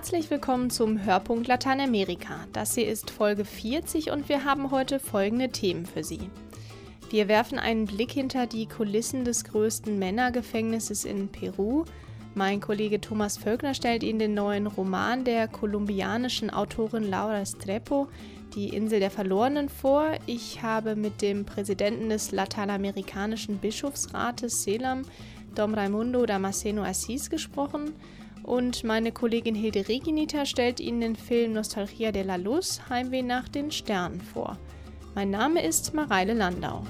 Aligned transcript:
Herzlich 0.00 0.30
willkommen 0.30 0.70
zum 0.70 1.04
Hörpunkt 1.04 1.46
Lateinamerika. 1.46 2.46
Das 2.54 2.74
hier 2.74 2.88
ist 2.88 3.10
Folge 3.10 3.44
40 3.44 4.10
und 4.10 4.30
wir 4.30 4.46
haben 4.46 4.70
heute 4.70 4.98
folgende 4.98 5.50
Themen 5.50 5.84
für 5.84 6.02
Sie. 6.02 6.30
Wir 7.10 7.28
werfen 7.28 7.58
einen 7.58 7.84
Blick 7.84 8.10
hinter 8.10 8.46
die 8.46 8.64
Kulissen 8.64 9.26
des 9.26 9.44
größten 9.44 9.98
Männergefängnisses 9.98 11.04
in 11.04 11.28
Peru. 11.28 11.84
Mein 12.34 12.60
Kollege 12.60 13.02
Thomas 13.02 13.36
Völkner 13.36 13.74
stellt 13.74 14.02
Ihnen 14.02 14.18
den 14.18 14.32
neuen 14.32 14.68
Roman 14.68 15.24
der 15.24 15.48
kolumbianischen 15.48 16.48
Autorin 16.48 17.04
Laura 17.04 17.44
Strepo, 17.44 18.08
Die 18.54 18.70
Insel 18.70 19.00
der 19.00 19.10
Verlorenen, 19.10 19.68
vor. 19.68 20.12
Ich 20.24 20.62
habe 20.62 20.96
mit 20.96 21.20
dem 21.20 21.44
Präsidenten 21.44 22.08
des 22.08 22.32
lateinamerikanischen 22.32 23.58
Bischofsrates 23.58 24.62
Selam, 24.62 25.02
Dom 25.54 25.74
Raimundo 25.74 26.24
Damasceno 26.24 26.84
Assis, 26.84 27.28
gesprochen. 27.28 27.92
Und 28.42 28.84
meine 28.84 29.12
Kollegin 29.12 29.54
Hilde 29.54 29.88
Reginita 29.88 30.46
stellt 30.46 30.80
Ihnen 30.80 31.00
den 31.00 31.16
Film 31.16 31.52
Nostalgia 31.52 32.12
de 32.12 32.22
la 32.22 32.36
Luz 32.36 32.80
Heimweh 32.88 33.22
nach 33.22 33.48
den 33.48 33.70
Sternen 33.70 34.20
vor. 34.20 34.58
Mein 35.14 35.30
Name 35.30 35.64
ist 35.64 35.92
Mareile 35.94 36.34
Landau. 36.34 36.84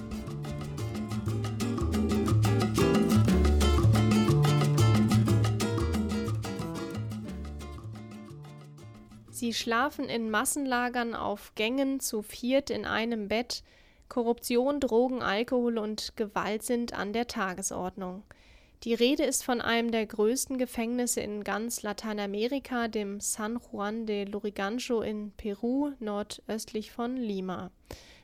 Sie 9.30 9.54
schlafen 9.54 10.04
in 10.10 10.30
Massenlagern 10.30 11.14
auf 11.14 11.54
Gängen 11.54 11.98
zu 11.98 12.20
viert 12.20 12.68
in 12.68 12.84
einem 12.84 13.28
Bett. 13.28 13.62
Korruption, 14.10 14.80
Drogen, 14.80 15.22
Alkohol 15.22 15.78
und 15.78 16.14
Gewalt 16.16 16.62
sind 16.62 16.92
an 16.92 17.14
der 17.14 17.26
Tagesordnung. 17.26 18.22
Die 18.84 18.94
Rede 18.94 19.24
ist 19.24 19.44
von 19.44 19.60
einem 19.60 19.90
der 19.90 20.06
größten 20.06 20.56
Gefängnisse 20.56 21.20
in 21.20 21.44
ganz 21.44 21.82
Lateinamerika, 21.82 22.88
dem 22.88 23.20
San 23.20 23.60
Juan 23.70 24.06
de 24.06 24.24
Lurigancho 24.24 25.02
in 25.02 25.32
Peru, 25.32 25.90
nordöstlich 25.98 26.90
von 26.90 27.18
Lima. 27.18 27.70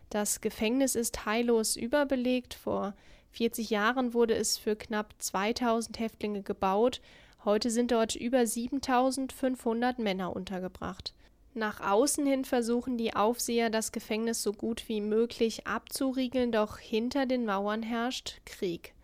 Das 0.08 0.40
Gefängnis 0.40 0.94
ist 0.94 1.26
heillos 1.26 1.76
überbelegt. 1.76 2.54
Vor 2.54 2.94
40 3.32 3.68
Jahren 3.68 4.14
wurde 4.14 4.34
es 4.34 4.56
für 4.56 4.76
knapp 4.76 5.14
2000 5.18 5.98
Häftlinge 5.98 6.42
gebaut. 6.42 7.02
Heute 7.44 7.70
sind 7.70 7.90
dort 7.90 8.16
über 8.16 8.46
7500 8.46 9.98
Männer 9.98 10.34
untergebracht. 10.34 11.12
Nach 11.52 11.80
außen 11.80 12.24
hin 12.24 12.46
versuchen 12.46 12.96
die 12.96 13.14
Aufseher, 13.14 13.68
das 13.68 13.92
Gefängnis 13.92 14.42
so 14.42 14.54
gut 14.54 14.88
wie 14.88 15.02
möglich 15.02 15.66
abzuriegeln, 15.66 16.50
doch 16.50 16.78
hinter 16.78 17.26
den 17.26 17.44
Mauern 17.44 17.82
herrscht 17.82 18.40
Krieg. 18.46 18.95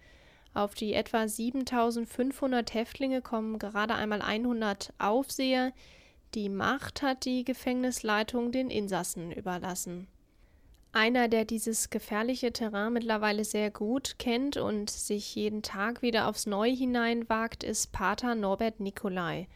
Auf 0.55 0.75
die 0.75 0.93
etwa 0.93 1.27
7500 1.27 2.75
Häftlinge 2.75 3.23
kommen 3.23 3.59
gerade 3.59 3.95
einmal 3.95 4.21
100 4.21 4.93
Aufseher. 4.99 5.73
Die 6.35 6.49
Macht 6.49 7.03
hat 7.03 7.25
die 7.25 7.45
Gefängnisleitung 7.45 8.53
den 8.53 8.71
Insassen 8.71 9.33
überlassen. 9.33 10.09
Einer, 10.95 11.29
der 11.29 11.47
dieses 11.47 11.89
gefährliche 11.89 12.53
Terrain 12.53 12.93
mittlerweile 12.93 13.45
sehr 13.45 13.71
gut 13.71 14.17
kennt 14.19 14.59
und 14.59 14.91
sich 14.91 15.35
jeden 15.35 15.63
Tag 15.63 16.03
wieder 16.03 16.29
aufs 16.29 16.45
Neue 16.45 16.73
hineinwagt, 16.73 17.65
ist 17.65 17.93
Pater 17.93 18.35
Norbert 18.35 18.79
Nicolai. 18.79 19.49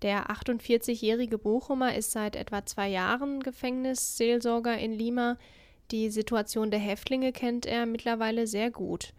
Der 0.00 0.30
48-jährige 0.30 1.36
Bochumer 1.36 1.94
ist 1.94 2.12
seit 2.12 2.36
etwa 2.36 2.64
zwei 2.64 2.88
Jahren 2.88 3.40
Gefängnisseelsorger 3.40 4.78
in 4.78 4.92
Lima. 4.92 5.36
Die 5.90 6.08
Situation 6.08 6.70
der 6.70 6.80
Häftlinge 6.80 7.32
kennt 7.32 7.66
er 7.66 7.84
mittlerweile 7.84 8.46
sehr 8.46 8.70
gut. 8.70 9.12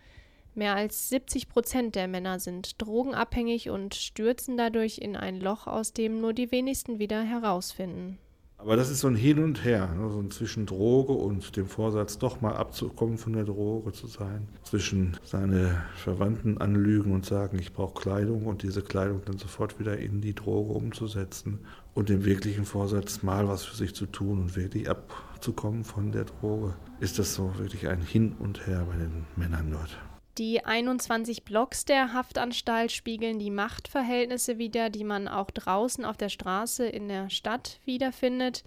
Mehr 0.55 0.75
als 0.75 1.09
70 1.09 1.50
Prozent 1.50 1.95
der 1.95 2.08
Männer 2.08 2.39
sind 2.39 2.81
drogenabhängig 2.81 3.69
und 3.69 3.95
stürzen 3.95 4.58
dadurch 4.58 4.98
in 4.98 5.15
ein 5.15 5.39
Loch, 5.39 5.67
aus 5.67 5.93
dem 5.93 6.21
nur 6.21 6.33
die 6.33 6.52
wenigsten 6.52 6.99
wieder 6.99 7.21
herausfinden. 7.21 8.17
Aber 8.59 8.76
das 8.76 8.89
ist 8.89 8.99
so 8.99 9.08
ein 9.08 9.15
Hin 9.15 9.42
und 9.42 9.64
Her, 9.64 9.88
ne? 9.95 10.11
so 10.11 10.20
ein 10.20 10.32
zwischen 10.32 10.65
Droge 10.65 11.14
und 11.14 11.55
dem 11.55 11.65
Vorsatz, 11.65 12.17
doch 12.17 12.42
mal 12.42 12.58
abzukommen 12.58 13.17
von 13.17 13.32
der 13.32 13.45
Droge 13.45 13.93
zu 13.93 14.08
sein. 14.08 14.49
Zwischen 14.64 15.15
seine 15.23 15.82
Verwandten 15.95 16.58
anlügen 16.58 17.14
und 17.14 17.26
sagen, 17.26 17.58
ich 17.58 17.71
brauche 17.71 17.93
Kleidung 17.93 18.48
und 18.48 18.61
diese 18.61 18.82
Kleidung 18.82 19.21
dann 19.23 19.38
sofort 19.38 19.80
wieder 19.80 19.98
in 19.98 20.20
die 20.20 20.36
Droge 20.36 20.73
umzusetzen. 20.73 21.59
Und 21.93 22.09
dem 22.09 22.26
wirklichen 22.26 22.65
Vorsatz, 22.65 23.23
mal 23.23 23.48
was 23.48 23.64
für 23.64 23.77
sich 23.77 23.95
zu 23.95 24.08
tun 24.08 24.39
und 24.39 24.58
wirklich 24.58 24.89
abzukommen 24.89 25.86
von 25.86 26.11
der 26.11 26.26
Droge, 26.26 26.73
ist 26.99 27.17
das 27.17 27.36
so 27.36 27.58
wirklich 27.58 27.88
ein 27.88 28.02
Hin 28.02 28.36
und 28.39 28.67
Her 28.67 28.86
bei 28.92 28.98
den 28.98 29.26
Männern 29.38 29.71
dort. 29.71 29.98
Die 30.39 30.64
21 30.64 31.44
Blocks 31.44 31.83
der 31.83 32.14
Haftanstalt 32.14 32.94
spiegeln 32.94 33.39
die 33.39 33.52
Machtverhältnisse 33.52 34.58
wider, 34.58 34.89
die 34.89 35.04
man 35.04 35.27
auch 35.27 35.52
draußen 35.52 36.05
auf 36.05 36.16
der 36.16 36.30
Straße 36.30 36.88
in 36.88 37.10
der 37.10 37.30
Stadt 37.30 37.82
wiederfindet. 37.83 38.64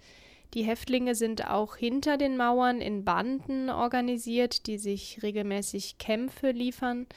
Die 0.53 0.61
Häftlinge 0.61 1.15
sind 1.15 1.49
auch 1.49 1.75
hinter 1.75 2.17
den 2.17 2.37
Mauern 2.37 2.79
in 2.79 3.03
Banden 3.03 3.71
organisiert, 3.71 4.67
die 4.67 4.77
sich 4.77 5.23
regelmäßig 5.23 5.97
Kämpfe 5.97 6.51
liefern. 6.51 7.07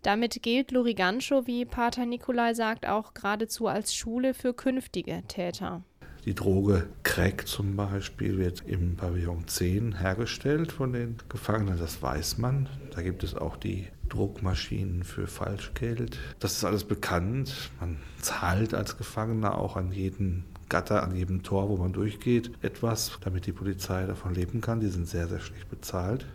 Damit 0.00 0.42
gilt 0.42 0.70
Lurigancho, 0.70 1.46
wie 1.46 1.66
Pater 1.66 2.06
Nikolai 2.06 2.54
sagt, 2.54 2.86
auch 2.86 3.12
geradezu 3.12 3.66
als 3.66 3.94
Schule 3.94 4.32
für 4.32 4.54
künftige 4.54 5.22
Täter. 5.28 5.82
Die 6.24 6.34
Droge 6.34 6.88
Crack 7.02 7.46
zum 7.46 7.76
Beispiel 7.76 8.38
wird 8.38 8.62
im 8.66 8.96
Pavillon 8.96 9.46
10 9.46 9.98
hergestellt 9.98 10.72
von 10.72 10.94
den 10.94 11.18
Gefangenen, 11.28 11.78
das 11.78 12.00
weiß 12.00 12.38
man. 12.38 12.70
Da 12.94 13.02
gibt 13.02 13.22
es 13.22 13.34
auch 13.34 13.56
die 13.56 13.86
Druckmaschinen 14.08 15.04
für 15.04 15.26
Falschgeld. 15.26 16.18
Das 16.40 16.52
ist 16.52 16.64
alles 16.64 16.84
bekannt. 16.84 17.70
Man 17.80 17.98
zahlt 18.20 18.74
als 18.74 18.96
Gefangener 18.96 19.58
auch 19.58 19.76
an 19.76 19.92
jeden 19.92 20.44
Gatter, 20.68 21.02
an 21.02 21.14
jedem 21.14 21.42
Tor, 21.42 21.68
wo 21.68 21.76
man 21.76 21.92
durchgeht, 21.92 22.52
etwas, 22.62 23.18
damit 23.22 23.46
die 23.46 23.52
Polizei 23.52 24.06
davon 24.06 24.34
leben 24.34 24.60
kann. 24.60 24.80
Die 24.80 24.88
sind 24.88 25.08
sehr, 25.08 25.28
sehr 25.28 25.40
schlecht 25.40 25.68
bezahlt. 25.68 26.26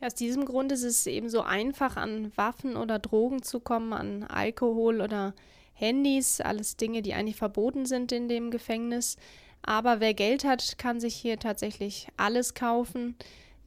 Ja, 0.00 0.06
aus 0.06 0.14
diesem 0.14 0.44
Grund 0.44 0.70
ist 0.72 0.84
es 0.84 1.06
eben 1.06 1.28
so 1.28 1.42
einfach, 1.42 1.96
an 1.96 2.32
Waffen 2.36 2.76
oder 2.76 2.98
Drogen 2.98 3.42
zu 3.42 3.60
kommen, 3.60 3.92
an 3.92 4.24
Alkohol 4.24 5.00
oder 5.00 5.34
Handys, 5.72 6.40
alles 6.40 6.76
Dinge, 6.76 7.02
die 7.02 7.14
eigentlich 7.14 7.36
verboten 7.36 7.84
sind 7.86 8.12
in 8.12 8.28
dem 8.28 8.50
Gefängnis. 8.50 9.16
Aber 9.62 10.00
wer 10.00 10.14
Geld 10.14 10.44
hat, 10.44 10.78
kann 10.78 11.00
sich 11.00 11.14
hier 11.14 11.38
tatsächlich 11.38 12.08
alles 12.16 12.54
kaufen. 12.54 13.16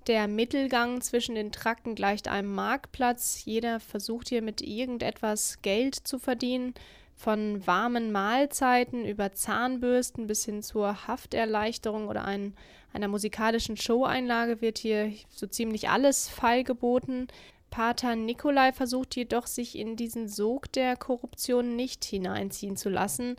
Der 0.07 0.27
Mittelgang 0.27 1.01
zwischen 1.01 1.35
den 1.35 1.51
Trakten 1.51 1.93
gleicht 1.93 2.27
einem 2.27 2.53
Marktplatz. 2.55 3.45
Jeder 3.45 3.79
versucht 3.79 4.29
hier 4.29 4.41
mit 4.41 4.61
irgendetwas 4.61 5.61
Geld 5.61 5.95
zu 5.95 6.17
verdienen. 6.17 6.73
Von 7.15 7.65
warmen 7.67 8.11
Mahlzeiten 8.11 9.05
über 9.05 9.31
Zahnbürsten 9.31 10.25
bis 10.25 10.43
hin 10.43 10.63
zur 10.63 11.07
Hafterleichterung 11.07 12.07
oder 12.07 12.25
ein, 12.25 12.55
einer 12.93 13.07
musikalischen 13.07 13.77
Showeinlage 13.77 14.59
wird 14.59 14.79
hier 14.79 15.13
so 15.29 15.45
ziemlich 15.45 15.89
alles 15.89 16.27
feilgeboten. 16.27 17.27
Pater 17.69 18.15
Nikolai 18.15 18.73
versucht 18.73 19.15
jedoch, 19.15 19.45
sich 19.45 19.77
in 19.77 19.95
diesen 19.95 20.27
Sog 20.27 20.71
der 20.71 20.97
Korruption 20.97 21.75
nicht 21.75 22.03
hineinziehen 22.03 22.75
zu 22.75 22.89
lassen, 22.89 23.35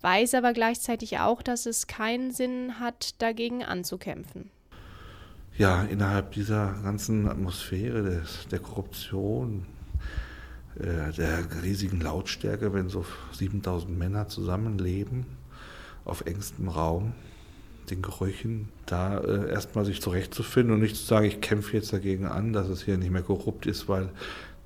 weiß 0.00 0.34
aber 0.34 0.52
gleichzeitig 0.52 1.18
auch, 1.18 1.42
dass 1.42 1.66
es 1.66 1.88
keinen 1.88 2.30
Sinn 2.30 2.78
hat, 2.78 3.20
dagegen 3.20 3.64
anzukämpfen. 3.64 4.53
Ja, 5.56 5.84
innerhalb 5.84 6.32
dieser 6.32 6.74
ganzen 6.82 7.28
Atmosphäre 7.28 8.02
des, 8.02 8.48
der 8.50 8.58
Korruption, 8.58 9.66
äh, 10.76 11.12
der 11.12 11.62
riesigen 11.62 12.00
Lautstärke, 12.00 12.72
wenn 12.74 12.88
so 12.88 13.04
7000 13.32 13.96
Männer 13.96 14.26
zusammenleben 14.26 15.26
auf 16.04 16.26
engstem 16.26 16.68
Raum, 16.68 17.12
den 17.90 18.02
Gerüchen, 18.02 18.68
da 18.86 19.18
äh, 19.18 19.50
erstmal 19.50 19.84
sich 19.84 20.00
zurechtzufinden 20.00 20.74
und 20.74 20.80
nicht 20.80 20.96
zu 20.96 21.04
sagen, 21.04 21.26
ich 21.26 21.40
kämpfe 21.40 21.76
jetzt 21.76 21.92
dagegen 21.92 22.26
an, 22.26 22.52
dass 22.52 22.68
es 22.68 22.82
hier 22.82 22.96
nicht 22.96 23.10
mehr 23.10 23.22
korrupt 23.22 23.66
ist, 23.66 23.88
weil 23.88 24.10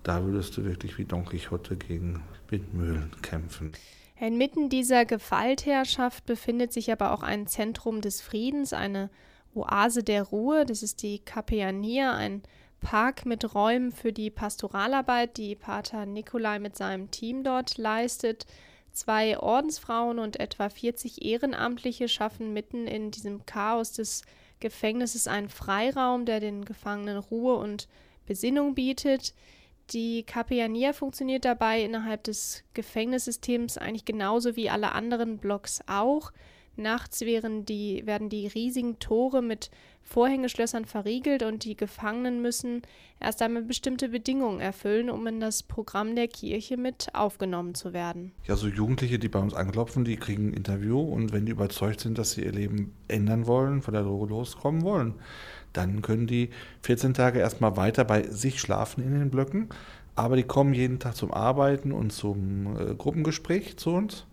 da 0.04 0.24
würdest 0.24 0.56
du 0.56 0.64
wirklich 0.64 0.96
wie 0.96 1.04
Don 1.04 1.26
Quixote 1.26 1.76
gegen 1.76 2.22
Windmühlen 2.48 3.10
kämpfen. 3.20 3.72
Inmitten 4.18 4.70
dieser 4.70 5.04
Gewaltherrschaft 5.04 6.24
befindet 6.24 6.72
sich 6.72 6.90
aber 6.90 7.12
auch 7.12 7.22
ein 7.22 7.46
Zentrum 7.46 8.00
des 8.00 8.22
Friedens, 8.22 8.72
eine 8.72 9.10
Oase 9.54 10.02
der 10.02 10.22
Ruhe. 10.24 10.64
Das 10.64 10.82
ist 10.82 11.02
die 11.02 11.18
Capellania, 11.18 12.14
ein 12.14 12.42
Park 12.80 13.26
mit 13.26 13.54
Räumen 13.54 13.92
für 13.92 14.12
die 14.12 14.30
Pastoralarbeit, 14.30 15.36
die 15.36 15.56
Pater 15.56 16.06
Nikolai 16.06 16.58
mit 16.58 16.76
seinem 16.76 17.10
Team 17.10 17.42
dort 17.42 17.76
leistet. 17.76 18.46
Zwei 18.92 19.38
Ordensfrauen 19.38 20.18
und 20.18 20.40
etwa 20.40 20.68
40 20.68 21.24
Ehrenamtliche 21.24 22.08
schaffen 22.08 22.52
mitten 22.52 22.86
in 22.86 23.10
diesem 23.10 23.46
Chaos 23.46 23.92
des 23.92 24.22
Gefängnisses 24.60 25.28
einen 25.28 25.48
Freiraum, 25.48 26.24
der 26.24 26.40
den 26.40 26.64
Gefangenen 26.64 27.18
Ruhe 27.18 27.56
und 27.56 27.88
Besinnung 28.26 28.74
bietet. 28.74 29.34
Die 29.90 30.24
Capellania 30.24 30.92
funktioniert 30.92 31.44
dabei 31.44 31.82
innerhalb 31.82 32.24
des 32.24 32.62
Gefängnissystems 32.74 33.78
eigentlich 33.78 34.04
genauso 34.04 34.56
wie 34.56 34.68
alle 34.68 34.92
anderen 34.92 35.38
Blocks 35.38 35.80
auch. 35.86 36.32
Nachts 36.78 37.22
werden 37.22 37.64
die, 37.64 38.06
werden 38.06 38.28
die 38.28 38.46
riesigen 38.46 39.00
Tore 39.00 39.42
mit 39.42 39.70
Vorhängeschlössern 40.04 40.84
verriegelt 40.84 41.42
und 41.42 41.64
die 41.64 41.76
Gefangenen 41.76 42.40
müssen 42.40 42.82
erst 43.20 43.42
einmal 43.42 43.62
bestimmte 43.62 44.08
Bedingungen 44.08 44.60
erfüllen, 44.60 45.10
um 45.10 45.26
in 45.26 45.40
das 45.40 45.64
Programm 45.64 46.14
der 46.14 46.28
Kirche 46.28 46.76
mit 46.76 47.08
aufgenommen 47.14 47.74
zu 47.74 47.92
werden. 47.92 48.32
Ja, 48.46 48.56
so 48.56 48.68
Jugendliche, 48.68 49.18
die 49.18 49.28
bei 49.28 49.40
uns 49.40 49.54
anklopfen, 49.54 50.04
die 50.04 50.16
kriegen 50.16 50.50
ein 50.50 50.54
Interview 50.54 51.00
und 51.00 51.32
wenn 51.32 51.46
die 51.46 51.52
überzeugt 51.52 52.00
sind, 52.00 52.16
dass 52.16 52.32
sie 52.32 52.44
ihr 52.44 52.52
Leben 52.52 52.94
ändern 53.08 53.46
wollen, 53.46 53.82
von 53.82 53.92
der 53.92 54.04
Droge 54.04 54.26
loskommen 54.30 54.82
wollen, 54.82 55.14
dann 55.72 56.00
können 56.00 56.26
die 56.28 56.50
14 56.82 57.12
Tage 57.12 57.40
erstmal 57.40 57.76
weiter 57.76 58.04
bei 58.04 58.22
sich 58.22 58.60
schlafen 58.60 59.02
in 59.02 59.18
den 59.18 59.30
Blöcken, 59.30 59.68
aber 60.14 60.36
die 60.36 60.44
kommen 60.44 60.74
jeden 60.74 61.00
Tag 61.00 61.16
zum 61.16 61.32
Arbeiten 61.32 61.92
und 61.92 62.12
zum 62.12 62.76
äh, 62.76 62.94
Gruppengespräch 62.94 63.76
zu 63.76 63.90
uns 63.90 64.26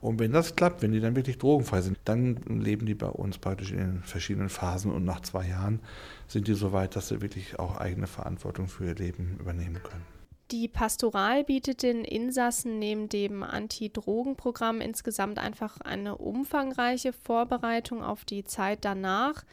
und 0.00 0.18
wenn 0.18 0.32
das 0.32 0.56
klappt, 0.56 0.82
wenn 0.82 0.92
die 0.92 1.00
dann 1.00 1.16
wirklich 1.16 1.38
drogenfrei 1.38 1.80
sind, 1.80 1.98
dann 2.04 2.36
leben 2.46 2.86
die 2.86 2.94
bei 2.94 3.08
uns 3.08 3.38
praktisch 3.38 3.72
in 3.72 3.78
den 3.78 4.02
verschiedenen 4.02 4.48
Phasen 4.48 4.92
und 4.92 5.04
nach 5.04 5.20
zwei 5.20 5.46
Jahren 5.46 5.80
sind 6.28 6.48
die 6.48 6.54
so 6.54 6.72
weit, 6.72 6.96
dass 6.96 7.08
sie 7.08 7.22
wirklich 7.22 7.58
auch 7.58 7.76
eigene 7.76 8.06
Verantwortung 8.06 8.68
für 8.68 8.86
ihr 8.86 8.94
Leben 8.94 9.36
übernehmen 9.40 9.82
können. 9.82 10.04
Die 10.52 10.68
Pastoral 10.68 11.42
bietet 11.42 11.82
den 11.82 12.04
Insassen 12.04 12.78
neben 12.78 13.08
dem 13.08 13.42
Anti-Drogen-Programm 13.42 14.80
insgesamt 14.80 15.40
einfach 15.40 15.80
eine 15.80 16.16
umfangreiche 16.18 17.12
Vorbereitung 17.12 18.04
auf 18.04 18.24
die 18.24 18.44
Zeit 18.44 18.84
danach. 18.84 19.44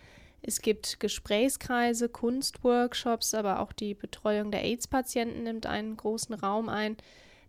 Es 0.43 0.61
gibt 0.61 0.99
Gesprächskreise, 0.99 2.09
Kunstworkshops, 2.09 3.33
aber 3.33 3.59
auch 3.59 3.73
die 3.73 3.95
Betreuung 3.95 4.51
der 4.51 4.63
AIDS-Patienten 4.63 5.41
nimmt 5.43 5.65
einen 5.65 5.97
großen 5.97 6.35
Raum 6.35 6.69
ein. 6.69 6.97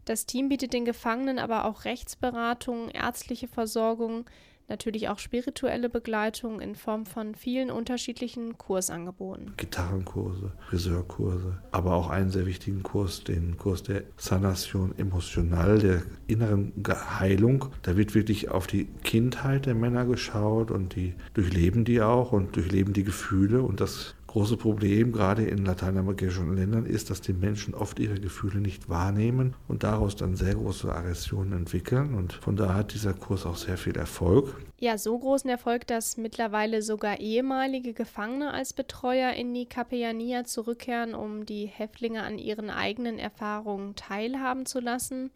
Das 0.05 0.27
Team 0.27 0.49
bietet 0.49 0.73
den 0.73 0.85
Gefangenen 0.85 1.39
aber 1.39 1.65
auch 1.65 1.85
Rechtsberatung, 1.85 2.91
ärztliche 2.91 3.49
Versorgung, 3.49 4.27
natürlich 4.69 5.09
auch 5.09 5.19
spirituelle 5.19 5.89
Begleitung 5.89 6.61
in 6.61 6.75
Form 6.75 7.07
von 7.07 7.35
vielen 7.35 7.71
unterschiedlichen 7.71 8.57
Kursangeboten. 8.57 9.55
Gitarrenkurse, 9.57 10.53
Friseurkurse, 10.69 11.59
aber 11.71 11.95
auch 11.95 12.11
einen 12.11 12.31
sehr 12.31 12.47
wichtigen 12.47 12.83
Kurs, 12.83 13.25
den 13.25 13.57
Kurs 13.59 13.83
der 13.83 14.05
Sanation 14.17 14.95
Emotional, 14.99 15.79
der 15.79 16.03
inneren 16.27 16.73
Heilung. 17.19 17.67
Da 17.83 17.97
wird 17.97 18.15
wirklich 18.15 18.51
auf 18.51 18.67
die 18.67 18.87
Kindheit 19.03 19.67
der 19.67 19.75
Männer 19.75 20.07
geschaut 20.07 20.71
und 20.71 20.95
die 20.97 21.15
durchleben 21.35 21.85
die 21.85 22.01
auch 22.01 22.33
und 22.33 22.57
durchleben 22.57 22.95
die 22.95 23.05
Gefühle 23.05 23.63
und 23.63 23.81
das 23.81 24.15
große 24.35 24.57
Problem, 24.57 25.13
gerade 25.13 25.45
in 25.45 25.65
lateinamerikanischen 25.65 26.57
Ländern, 26.57 26.87
ist, 26.87 27.09
dass 27.09 27.21
die 27.21 27.33
Menschen 27.33 27.73
oft 27.73 28.01
ihre 28.01 28.19
Gefühle 28.19 28.61
nicht 28.61 28.89
wahrnehmen 28.89 29.55
und 29.69 29.85
daraus 29.85 30.17
dann 30.17 30.35
sehr 30.35 30.57
große 30.57 30.93
Aggressionen 30.93 31.53
entwickeln. 31.53 32.15
Und 32.15 32.33
von 32.33 32.57
daher 32.57 32.75
hat 32.75 32.95
dieser 32.95 33.15
Kurs 33.15 33.47
auch 33.47 33.55
sehr 33.55 33.77
viel 33.77 33.97
Erfolg. 33.97 34.57
Ja, 34.81 34.99
so 34.99 35.17
großen 35.17 35.49
Erfolg, 35.49 35.87
dass 35.87 36.17
mittlerweile 36.17 36.83
sogar 36.83 37.21
ehemalige 37.21 37.93
Gefangene 37.93 38.53
als 38.53 38.73
Betreuer 38.73 39.35
in 39.35 39.55
die 39.55 39.67
Capellania 39.67 40.43
zurückkehren, 40.43 41.15
um 41.15 41.47
die 41.47 41.67
Häftlinge 41.67 42.25
an 42.25 42.37
ihren 42.37 42.71
eigenen 42.71 43.21
Erfahrungen 43.21 43.95
teilhaben 43.95 44.67
zu 44.67 44.81
lassen. 44.81 45.31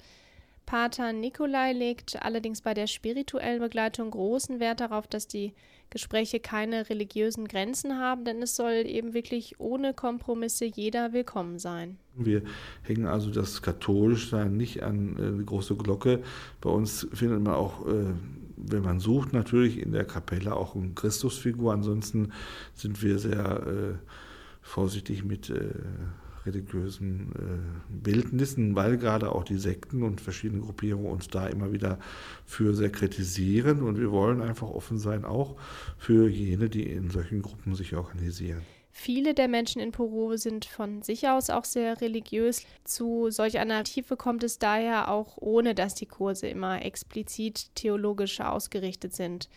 Pater 0.66 1.12
Nikolai 1.12 1.72
legt 1.72 2.20
allerdings 2.20 2.62
bei 2.62 2.74
der 2.74 2.88
spirituellen 2.88 3.60
Begleitung 3.60 4.10
großen 4.10 4.58
Wert 4.58 4.80
darauf, 4.80 5.06
dass 5.06 5.28
die 5.28 5.54
Gespräche 5.90 6.40
keine 6.40 6.88
religiösen 6.90 7.48
Grenzen 7.48 7.98
haben, 7.98 8.24
denn 8.24 8.42
es 8.42 8.56
soll 8.56 8.84
eben 8.86 9.14
wirklich 9.14 9.58
ohne 9.58 9.94
Kompromisse 9.94 10.64
jeder 10.64 11.12
willkommen 11.12 11.58
sein. 11.58 11.98
Wir 12.14 12.42
hängen 12.82 13.06
also 13.06 13.30
das 13.30 13.62
Katholischsein 13.62 14.56
nicht 14.56 14.82
an 14.82 15.16
äh, 15.16 15.38
die 15.38 15.46
große 15.46 15.76
Glocke. 15.76 16.22
Bei 16.60 16.70
uns 16.70 17.06
findet 17.12 17.42
man 17.42 17.54
auch, 17.54 17.86
äh, 17.86 18.12
wenn 18.56 18.82
man 18.82 19.00
sucht, 19.00 19.32
natürlich 19.32 19.80
in 19.80 19.92
der 19.92 20.04
Kapelle 20.04 20.54
auch 20.54 20.74
eine 20.74 20.90
Christusfigur. 20.90 21.72
Ansonsten 21.72 22.32
sind 22.74 23.02
wir 23.02 23.18
sehr 23.18 23.66
äh, 23.66 23.94
vorsichtig 24.60 25.24
mit 25.24 25.48
äh, 25.50 25.70
religiösen 26.48 27.32
äh, 27.36 27.92
Bildnissen, 27.92 28.74
weil 28.74 28.96
gerade 28.96 29.32
auch 29.32 29.44
die 29.44 29.58
Sekten 29.58 30.02
und 30.02 30.20
verschiedene 30.20 30.62
Gruppierungen 30.62 31.10
uns 31.10 31.28
da 31.28 31.46
immer 31.46 31.72
wieder 31.72 31.98
für 32.44 32.74
sehr 32.74 32.90
kritisieren. 32.90 33.82
Und 33.82 33.98
wir 33.98 34.10
wollen 34.10 34.40
einfach 34.40 34.68
offen 34.68 34.98
sein, 34.98 35.24
auch 35.24 35.56
für 35.96 36.28
jene, 36.28 36.68
die 36.68 36.84
in 36.84 37.10
solchen 37.10 37.42
Gruppen 37.42 37.74
sich 37.74 37.94
organisieren. 37.94 38.62
Viele 38.90 39.32
der 39.32 39.46
Menschen 39.46 39.80
in 39.80 39.92
Peru 39.92 40.36
sind 40.36 40.64
von 40.64 41.02
sich 41.02 41.28
aus 41.28 41.50
auch 41.50 41.64
sehr 41.64 42.00
religiös. 42.00 42.64
Zu 42.82 43.30
solch 43.30 43.58
einer 43.58 43.84
Tiefe 43.84 44.16
kommt 44.16 44.42
es 44.42 44.58
daher 44.58 45.08
auch 45.08 45.36
ohne, 45.36 45.76
dass 45.76 45.94
die 45.94 46.06
Kurse 46.06 46.48
immer 46.48 46.84
explizit 46.84 47.74
theologisch 47.76 48.40
ausgerichtet 48.40 49.14
sind. 49.14 49.48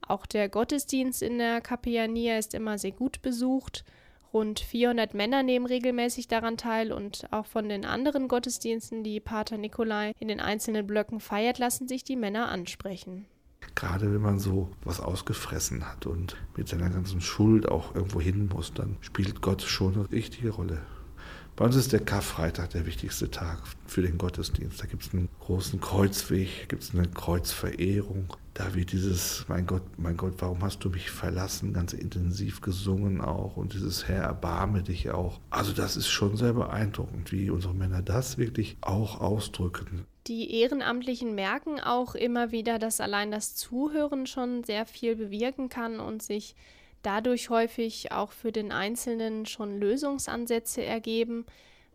Auch 0.00 0.26
der 0.26 0.48
Gottesdienst 0.48 1.22
in 1.22 1.38
der 1.38 1.60
Capellania 1.60 2.36
ist 2.36 2.52
immer 2.52 2.78
sehr 2.78 2.90
gut 2.90 3.22
besucht 3.22 3.84
Rund 4.32 4.60
400 4.60 5.14
Männer 5.14 5.42
nehmen 5.42 5.66
regelmäßig 5.66 6.28
daran 6.28 6.56
teil 6.56 6.92
und 6.92 7.26
auch 7.32 7.46
von 7.46 7.68
den 7.68 7.84
anderen 7.84 8.28
Gottesdiensten, 8.28 9.02
die 9.02 9.18
Pater 9.18 9.58
Nikolai 9.58 10.12
in 10.18 10.28
den 10.28 10.40
einzelnen 10.40 10.86
Blöcken 10.86 11.20
feiert, 11.20 11.58
lassen 11.58 11.88
sich 11.88 12.04
die 12.04 12.16
Männer 12.16 12.48
ansprechen. 12.48 13.26
Gerade 13.74 14.12
wenn 14.12 14.20
man 14.20 14.38
so 14.38 14.70
was 14.84 15.00
ausgefressen 15.00 15.86
hat 15.86 16.06
und 16.06 16.36
mit 16.56 16.68
seiner 16.68 16.90
ganzen 16.90 17.20
Schuld 17.20 17.68
auch 17.68 17.94
irgendwo 17.94 18.20
hin 18.20 18.48
muss, 18.52 18.72
dann 18.72 18.96
spielt 19.00 19.42
Gott 19.42 19.62
schon 19.62 19.94
eine 19.94 20.10
richtige 20.10 20.50
Rolle. 20.50 20.80
Bei 21.56 21.66
uns 21.66 21.76
ist 21.76 21.92
der 21.92 22.00
Karfreitag 22.00 22.70
der 22.70 22.86
wichtigste 22.86 23.30
Tag 23.30 23.58
für 23.86 24.02
den 24.02 24.16
Gottesdienst. 24.16 24.80
Da 24.80 24.86
gibt 24.86 25.02
es 25.02 25.12
einen 25.12 25.28
großen 25.40 25.80
Kreuzweg, 25.80 26.68
gibt 26.68 26.82
es 26.82 26.94
eine 26.94 27.06
Kreuzverehrung. 27.08 28.34
Da 28.60 28.74
wird 28.74 28.92
dieses, 28.92 29.46
mein 29.48 29.66
Gott, 29.66 29.80
mein 29.96 30.18
Gott, 30.18 30.34
warum 30.40 30.62
hast 30.62 30.84
du 30.84 30.90
mich 30.90 31.10
verlassen, 31.10 31.72
ganz 31.72 31.94
intensiv 31.94 32.60
gesungen 32.60 33.22
auch. 33.22 33.56
Und 33.56 33.72
dieses 33.72 34.06
Herr, 34.06 34.24
erbarme 34.24 34.82
dich 34.82 35.08
auch. 35.08 35.40
Also 35.48 35.72
das 35.72 35.96
ist 35.96 36.08
schon 36.08 36.36
sehr 36.36 36.52
beeindruckend, 36.52 37.32
wie 37.32 37.48
unsere 37.48 37.72
Männer 37.72 38.02
das 38.02 38.36
wirklich 38.36 38.76
auch 38.82 39.18
ausdrücken. 39.18 40.04
Die 40.26 40.60
Ehrenamtlichen 40.60 41.34
merken 41.34 41.80
auch 41.80 42.14
immer 42.14 42.52
wieder, 42.52 42.78
dass 42.78 43.00
allein 43.00 43.30
das 43.30 43.54
Zuhören 43.54 44.26
schon 44.26 44.62
sehr 44.62 44.84
viel 44.84 45.16
bewirken 45.16 45.70
kann 45.70 45.98
und 45.98 46.22
sich 46.22 46.54
dadurch 47.00 47.48
häufig 47.48 48.12
auch 48.12 48.30
für 48.30 48.52
den 48.52 48.72
Einzelnen 48.72 49.46
schon 49.46 49.80
Lösungsansätze 49.80 50.84
ergeben. 50.84 51.46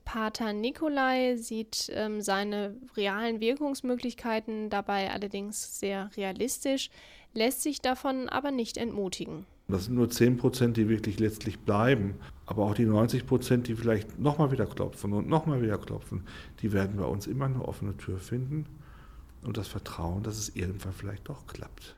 Pater 0.05 0.53
Nikolai 0.53 1.35
sieht 1.35 1.91
ähm, 1.93 2.21
seine 2.21 2.75
realen 2.95 3.41
Wirkungsmöglichkeiten 3.41 4.69
dabei 4.69 5.11
allerdings 5.11 5.79
sehr 5.79 6.09
realistisch, 6.15 6.89
lässt 7.33 7.63
sich 7.63 7.81
davon 7.81 8.29
aber 8.29 8.51
nicht 8.51 8.77
entmutigen. 8.77 9.45
Das 9.67 9.85
sind 9.85 9.95
nur 9.95 10.09
10 10.09 10.37
Prozent, 10.37 10.77
die 10.77 10.87
wirklich 10.89 11.19
letztlich 11.19 11.59
bleiben. 11.59 12.15
Aber 12.45 12.65
auch 12.65 12.75
die 12.75 12.85
90 12.85 13.25
Prozent, 13.25 13.67
die 13.67 13.75
vielleicht 13.75 14.19
nochmal 14.19 14.51
wieder 14.51 14.67
klopfen 14.67 15.11
und 15.11 15.27
nochmal 15.27 15.61
wieder 15.61 15.79
klopfen, 15.79 16.23
die 16.61 16.71
werden 16.71 16.97
bei 16.97 17.05
uns 17.05 17.25
immer 17.25 17.45
eine 17.45 17.65
offene 17.65 17.97
Tür 17.97 18.19
finden 18.19 18.67
und 19.43 19.57
das 19.57 19.67
Vertrauen, 19.67 20.21
dass 20.21 20.37
es 20.37 20.55
irgendwann 20.55 20.93
vielleicht 20.93 21.27
doch 21.27 21.47
klappt. 21.47 21.95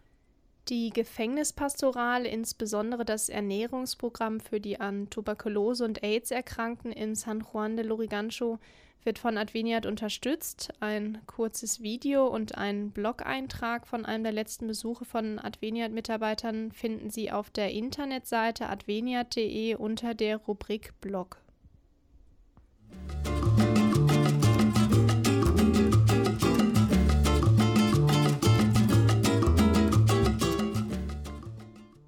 Die 0.70 0.90
Gefängnispastoral, 0.90 2.26
insbesondere 2.26 3.06
das 3.06 3.30
Ernährungsprogramm 3.30 4.42
für 4.42 4.60
die 4.60 4.82
an 4.82 5.10
Tuberkulose 5.10 5.86
und 5.86 6.04
AIDS 6.04 6.30
Erkrankten 6.30 6.92
in 6.92 7.16
San 7.16 7.40
Juan 7.42 7.78
de 7.78 7.86
Lurigancho, 7.86 8.60
wird 9.04 9.18
von 9.18 9.38
Adveniat 9.38 9.86
unterstützt. 9.86 10.74
Ein 10.82 11.20
kurzes 11.26 11.82
Video 11.82 12.28
und 12.28 12.58
ein 12.58 12.92
Blog-Eintrag 12.92 13.88
von 13.88 14.06
einem 14.06 14.26
der 14.26 14.34
letzten 14.34 14.68
Besuche 14.68 15.06
von 15.06 15.40
Adveniat-Mitarbeitern 15.40 16.74
finden 16.74 17.10
Sie 17.12 17.32
auf 17.32 17.50
der 17.50 17.72
Internetseite 17.72 18.68
adveniat.de 18.68 19.76
unter 19.76 20.14
der 20.16 20.36
Rubrik 20.36 21.00
Blog. 21.00 21.38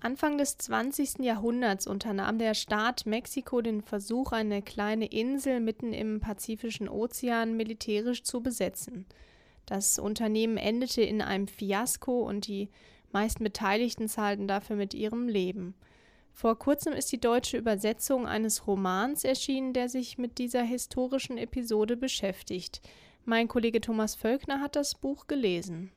Anfang 0.10 0.40
des 0.40 0.58
20. 0.58 1.20
Jahrhunderts 1.20 1.86
unternahm 1.86 2.40
der 2.40 2.56
Staat 2.56 3.06
Mexiko 3.06 3.62
den 3.62 3.84
Versuch, 3.84 4.32
eine 4.32 4.64
kleine 4.64 5.06
Insel 5.06 5.60
mitten 5.60 5.94
im 5.94 6.20
Pazifischen 6.20 6.90
Ozean 6.90 7.56
militärisch 7.56 8.24
zu 8.24 8.42
besetzen. 8.42 9.06
Das 9.68 10.00
Unternehmen 10.00 10.58
endete 10.58 11.04
in 11.04 11.22
einem 11.22 11.48
Fiasko 11.48 12.28
und 12.28 12.48
die 12.48 12.70
meisten 13.12 13.44
Beteiligten 13.44 14.08
zahlten 14.08 14.48
dafür 14.48 14.78
mit 14.78 14.96
ihrem 14.96 15.28
Leben. 15.28 15.76
Vor 16.34 16.58
kurzem 16.58 16.94
ist 16.94 17.12
die 17.12 17.22
deutsche 17.22 17.58
Übersetzung 17.58 18.26
eines 18.26 18.66
Romans 18.66 19.24
erschienen, 19.24 19.74
der 19.74 19.90
sich 19.90 20.18
mit 20.18 20.40
dieser 20.40 20.64
historischen 20.64 21.38
Episode 21.38 21.96
beschäftigt. 21.96 22.82
Mein 23.26 23.48
Kollege 23.48 23.80
Thomas 23.80 24.16
Völkner 24.16 24.60
hat 24.60 24.76
das 24.76 24.96
Buch 24.96 25.28
gelesen. 25.28 25.92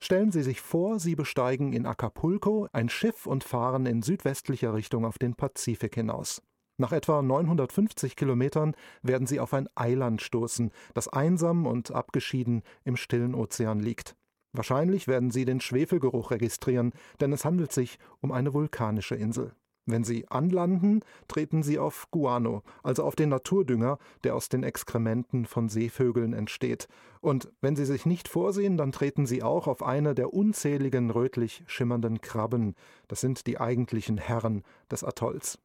Stellen 0.00 0.30
Sie 0.30 0.42
sich 0.42 0.60
vor, 0.60 1.00
Sie 1.00 1.16
besteigen 1.16 1.72
in 1.72 1.84
Acapulco 1.84 2.68
ein 2.72 2.88
Schiff 2.88 3.26
und 3.26 3.44
fahren 3.44 3.84
in 3.84 4.02
südwestlicher 4.02 4.72
Richtung 4.74 5.04
auf 5.04 5.18
den 5.18 5.34
Pazifik 5.34 5.96
hinaus. 5.96 6.42
Nach 6.80 6.92
etwa 6.92 7.20
950 7.20 8.14
Kilometern 8.14 8.76
werden 9.02 9.26
Sie 9.26 9.40
auf 9.40 9.52
ein 9.52 9.68
Eiland 9.74 10.22
stoßen, 10.22 10.70
das 10.94 11.08
einsam 11.08 11.66
und 11.66 11.90
abgeschieden 11.90 12.62
im 12.84 12.96
stillen 12.96 13.34
Ozean 13.34 13.80
liegt. 13.80 14.14
Wahrscheinlich 14.52 15.08
werden 15.08 15.32
Sie 15.32 15.44
den 15.44 15.60
Schwefelgeruch 15.60 16.30
registrieren, 16.30 16.92
denn 17.20 17.32
es 17.32 17.44
handelt 17.44 17.72
sich 17.72 17.98
um 18.20 18.30
eine 18.30 18.54
vulkanische 18.54 19.16
Insel. 19.16 19.52
Wenn 19.90 20.04
Sie 20.04 20.28
anlanden, 20.28 21.00
treten 21.28 21.62
Sie 21.62 21.78
auf 21.78 22.08
Guano, 22.10 22.62
also 22.82 23.04
auf 23.04 23.16
den 23.16 23.30
Naturdünger, 23.30 23.96
der 24.22 24.36
aus 24.36 24.50
den 24.50 24.62
Exkrementen 24.62 25.46
von 25.46 25.70
Seevögeln 25.70 26.34
entsteht. 26.34 26.88
Und 27.22 27.50
wenn 27.62 27.74
Sie 27.74 27.86
sich 27.86 28.04
nicht 28.04 28.28
vorsehen, 28.28 28.76
dann 28.76 28.92
treten 28.92 29.24
Sie 29.24 29.42
auch 29.42 29.66
auf 29.66 29.82
eine 29.82 30.14
der 30.14 30.34
unzähligen 30.34 31.08
rötlich 31.10 31.64
schimmernden 31.66 32.20
Krabben. 32.20 32.74
Das 33.08 33.22
sind 33.22 33.46
die 33.46 33.58
eigentlichen 33.58 34.18
Herren 34.18 34.62
des 34.90 35.04
Atolls. 35.04 35.58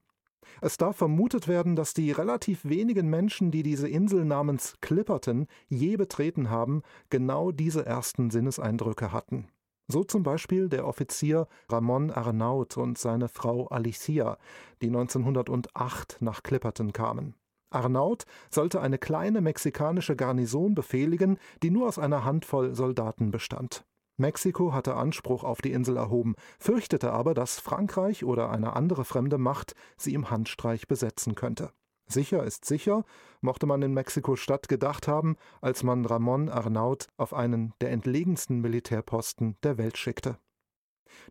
Es 0.62 0.78
darf 0.78 0.96
vermutet 0.96 1.50
werden, 1.50 1.76
dass 1.76 1.94
die 1.94 2.12
relativ 2.12 2.64
wenigen 2.64 3.10
Menschen, 3.10 3.52
die 3.52 3.64
diese 3.64 3.90
Insel 3.90 4.24
namens 4.24 4.76
Clipperton 4.80 5.48
je 5.68 5.98
betreten 5.98 6.50
haben, 6.50 6.82
genau 7.10 7.52
diese 7.52 7.86
ersten 7.86 8.30
Sinneseindrücke 8.30 9.12
hatten. 9.12 9.50
So 9.88 10.04
zum 10.04 10.24
Beispiel 10.24 10.70
der 10.70 10.88
Offizier 10.88 11.48
Ramon 11.70 12.10
Arnaut 12.10 12.78
und 12.78 12.98
seine 12.98 13.28
Frau 13.28 13.68
Alicia, 13.68 14.38
die 14.82 14.88
1908 14.88 16.18
nach 16.22 16.42
Clipperton 16.44 16.94
kamen. 16.94 17.36
Arnaut 17.70 18.24
sollte 18.50 18.82
eine 18.82 18.98
kleine 18.98 19.42
mexikanische 19.42 20.16
Garnison 20.16 20.76
befehligen, 20.76 21.38
die 21.64 21.72
nur 21.72 21.88
aus 21.88 22.00
einer 22.00 22.24
Handvoll 22.24 22.76
Soldaten 22.76 23.32
bestand. 23.32 23.86
Mexiko 24.18 24.74
hatte 24.74 24.96
Anspruch 24.96 25.44
auf 25.44 25.62
die 25.62 25.72
Insel 25.72 25.98
erhoben, 25.98 26.36
fürchtete 26.60 27.12
aber, 27.12 27.34
dass 27.34 27.60
Frankreich 27.60 28.24
oder 28.24 28.52
eine 28.52 28.76
andere 28.76 29.06
fremde 29.06 29.40
Macht 29.40 29.74
sie 29.98 30.14
im 30.14 30.30
Handstreich 30.30 30.88
besetzen 30.88 31.34
könnte. 31.34 31.72
Sicher 32.08 32.44
ist 32.44 32.66
sicher, 32.66 33.06
mochte 33.42 33.66
man 33.66 33.82
in 33.82 33.94
Mexiko-Stadt 33.94 34.68
gedacht 34.68 35.08
haben, 35.08 35.36
als 35.62 35.84
man 35.84 36.06
Ramon 36.06 36.50
Arnaut 36.50 37.08
auf 37.18 37.34
einen 37.34 37.74
der 37.82 37.92
entlegensten 37.92 38.60
Militärposten 38.60 39.58
der 39.64 39.78
Welt 39.78 39.98
schickte. 39.98 40.38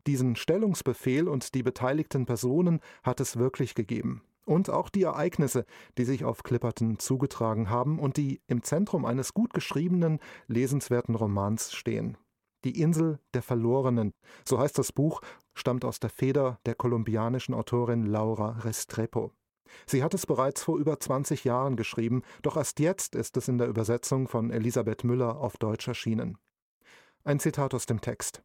Diesen 0.06 0.36
Stellungsbefehl 0.36 1.28
und 1.28 1.54
die 1.54 1.62
beteiligten 1.62 2.26
Personen 2.26 2.80
hat 3.02 3.20
es 3.20 3.36
wirklich 3.36 3.74
gegeben. 3.74 4.22
Und 4.44 4.70
auch 4.70 4.88
die 4.88 5.04
Ereignisse, 5.04 5.64
die 5.98 6.04
sich 6.04 6.24
auf 6.24 6.42
Clipperton 6.42 6.98
zugetragen 6.98 7.70
haben 7.70 8.00
und 8.00 8.16
die 8.16 8.42
im 8.48 8.62
Zentrum 8.62 9.04
eines 9.04 9.34
gut 9.34 9.54
geschriebenen, 9.54 10.18
lesenswerten 10.48 11.14
Romans 11.14 11.72
stehen. 11.72 12.16
Die 12.64 12.80
Insel 12.80 13.18
der 13.34 13.42
Verlorenen, 13.42 14.12
so 14.44 14.58
heißt 14.58 14.78
das 14.78 14.92
Buch, 14.92 15.20
stammt 15.54 15.84
aus 15.84 16.00
der 16.00 16.10
Feder 16.10 16.58
der 16.66 16.74
kolumbianischen 16.74 17.54
Autorin 17.54 18.06
Laura 18.06 18.58
Restrepo. 18.60 19.32
Sie 19.86 20.02
hat 20.02 20.14
es 20.14 20.26
bereits 20.26 20.62
vor 20.62 20.78
über 20.78 20.98
20 20.98 21.44
Jahren 21.44 21.76
geschrieben, 21.76 22.22
doch 22.42 22.56
erst 22.56 22.80
jetzt 22.80 23.14
ist 23.14 23.36
es 23.36 23.48
in 23.48 23.58
der 23.58 23.68
Übersetzung 23.68 24.28
von 24.28 24.50
Elisabeth 24.50 25.04
Müller 25.04 25.38
auf 25.38 25.56
Deutsch 25.56 25.88
erschienen. 25.88 26.38
Ein 27.24 27.40
Zitat 27.40 27.74
aus 27.74 27.86
dem 27.86 28.00
Text. 28.00 28.42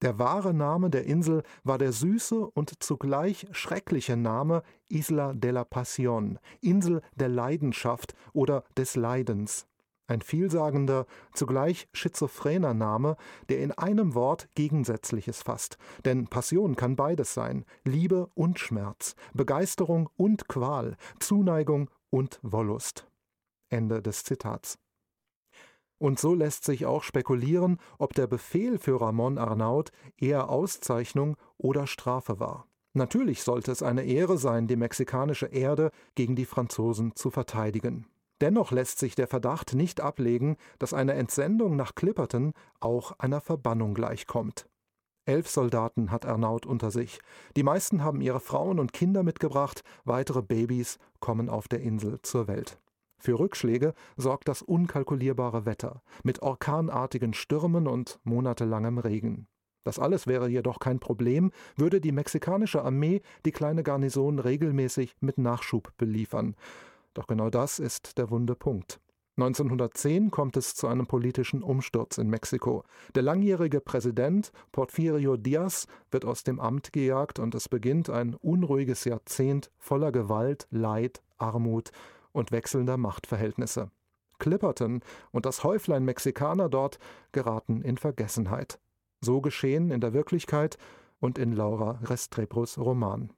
Der 0.00 0.18
wahre 0.18 0.54
Name 0.54 0.90
der 0.90 1.04
Insel 1.04 1.42
war 1.64 1.76
der 1.76 1.92
süße 1.92 2.46
und 2.46 2.82
zugleich 2.82 3.48
schreckliche 3.50 4.16
Name 4.16 4.62
Isla 4.88 5.32
de 5.34 5.50
la 5.50 5.62
Pasión, 5.62 6.38
Insel 6.60 7.02
der 7.16 7.28
Leidenschaft 7.28 8.14
oder 8.32 8.62
des 8.76 8.94
Leidens. 8.94 9.66
Ein 10.08 10.22
vielsagender, 10.22 11.06
zugleich 11.34 11.86
schizophrener 11.92 12.72
Name, 12.72 13.16
der 13.50 13.60
in 13.60 13.72
einem 13.72 14.14
Wort 14.14 14.48
Gegensätzliches 14.54 15.42
fasst. 15.42 15.76
Denn 16.06 16.28
Passion 16.28 16.76
kann 16.76 16.96
beides 16.96 17.34
sein: 17.34 17.66
Liebe 17.84 18.30
und 18.34 18.58
Schmerz, 18.58 19.14
Begeisterung 19.34 20.08
und 20.16 20.48
Qual, 20.48 20.96
Zuneigung 21.20 21.90
und 22.08 22.40
Wollust. 22.42 23.06
Ende 23.68 24.00
des 24.00 24.24
Zitats. 24.24 24.78
Und 25.98 26.18
so 26.18 26.32
lässt 26.32 26.64
sich 26.64 26.86
auch 26.86 27.02
spekulieren, 27.02 27.78
ob 27.98 28.14
der 28.14 28.28
Befehl 28.28 28.78
für 28.78 29.00
Ramon 29.00 29.36
Arnaud 29.36 29.92
eher 30.16 30.48
Auszeichnung 30.48 31.36
oder 31.58 31.86
Strafe 31.86 32.40
war. 32.40 32.66
Natürlich 32.94 33.42
sollte 33.42 33.72
es 33.72 33.82
eine 33.82 34.04
Ehre 34.04 34.38
sein, 34.38 34.68
die 34.68 34.76
mexikanische 34.76 35.46
Erde 35.46 35.90
gegen 36.14 36.34
die 36.34 36.46
Franzosen 36.46 37.14
zu 37.14 37.30
verteidigen. 37.30 38.06
Dennoch 38.40 38.70
lässt 38.70 38.98
sich 38.98 39.14
der 39.14 39.26
Verdacht 39.26 39.74
nicht 39.74 40.00
ablegen, 40.00 40.56
dass 40.78 40.94
eine 40.94 41.14
Entsendung 41.14 41.76
nach 41.76 41.94
Clipperton 41.94 42.52
auch 42.80 43.12
einer 43.18 43.40
Verbannung 43.40 43.94
gleichkommt. 43.94 44.68
Elf 45.24 45.48
Soldaten 45.48 46.10
hat 46.10 46.24
Ernaut 46.24 46.64
unter 46.64 46.90
sich. 46.90 47.20
Die 47.54 47.62
meisten 47.62 48.02
haben 48.02 48.22
ihre 48.22 48.40
Frauen 48.40 48.78
und 48.78 48.94
Kinder 48.94 49.22
mitgebracht, 49.22 49.82
weitere 50.04 50.40
Babys 50.40 50.98
kommen 51.20 51.50
auf 51.50 51.68
der 51.68 51.80
Insel 51.80 52.22
zur 52.22 52.48
Welt. 52.48 52.78
Für 53.20 53.38
Rückschläge 53.38 53.94
sorgt 54.16 54.48
das 54.48 54.62
unkalkulierbare 54.62 55.66
Wetter 55.66 56.02
mit 56.22 56.40
orkanartigen 56.40 57.34
Stürmen 57.34 57.88
und 57.88 58.20
monatelangem 58.22 58.98
Regen. 58.98 59.48
Das 59.84 59.98
alles 59.98 60.26
wäre 60.26 60.48
jedoch 60.48 60.78
kein 60.78 61.00
Problem, 61.00 61.50
würde 61.76 62.00
die 62.00 62.12
mexikanische 62.12 62.82
Armee 62.82 63.20
die 63.44 63.52
kleine 63.52 63.82
Garnison 63.82 64.38
regelmäßig 64.38 65.16
mit 65.20 65.38
Nachschub 65.38 65.96
beliefern. 65.96 66.56
Doch 67.14 67.26
genau 67.26 67.50
das 67.50 67.78
ist 67.78 68.18
der 68.18 68.30
wunde 68.30 68.54
Punkt. 68.54 69.00
1910 69.38 70.32
kommt 70.32 70.56
es 70.56 70.74
zu 70.74 70.88
einem 70.88 71.06
politischen 71.06 71.62
Umsturz 71.62 72.18
in 72.18 72.28
Mexiko. 72.28 72.82
Der 73.14 73.22
langjährige 73.22 73.80
Präsident 73.80 74.50
Porfirio 74.72 75.36
Diaz 75.36 75.86
wird 76.10 76.24
aus 76.24 76.42
dem 76.42 76.58
Amt 76.58 76.92
gejagt 76.92 77.38
und 77.38 77.54
es 77.54 77.68
beginnt 77.68 78.10
ein 78.10 78.34
unruhiges 78.34 79.04
Jahrzehnt 79.04 79.70
voller 79.78 80.10
Gewalt, 80.10 80.66
Leid, 80.70 81.22
Armut 81.36 81.92
und 82.32 82.50
wechselnder 82.50 82.96
Machtverhältnisse. 82.96 83.92
Clipperton 84.40 85.02
und 85.30 85.46
das 85.46 85.62
Häuflein 85.62 86.04
Mexikaner 86.04 86.68
dort 86.68 86.98
geraten 87.30 87.82
in 87.82 87.96
Vergessenheit. 87.96 88.80
So 89.20 89.40
geschehen 89.40 89.92
in 89.92 90.00
der 90.00 90.14
Wirklichkeit 90.14 90.78
und 91.20 91.38
in 91.38 91.52
Laura 91.52 92.00
Restrepos 92.02 92.76
Roman. 92.76 93.32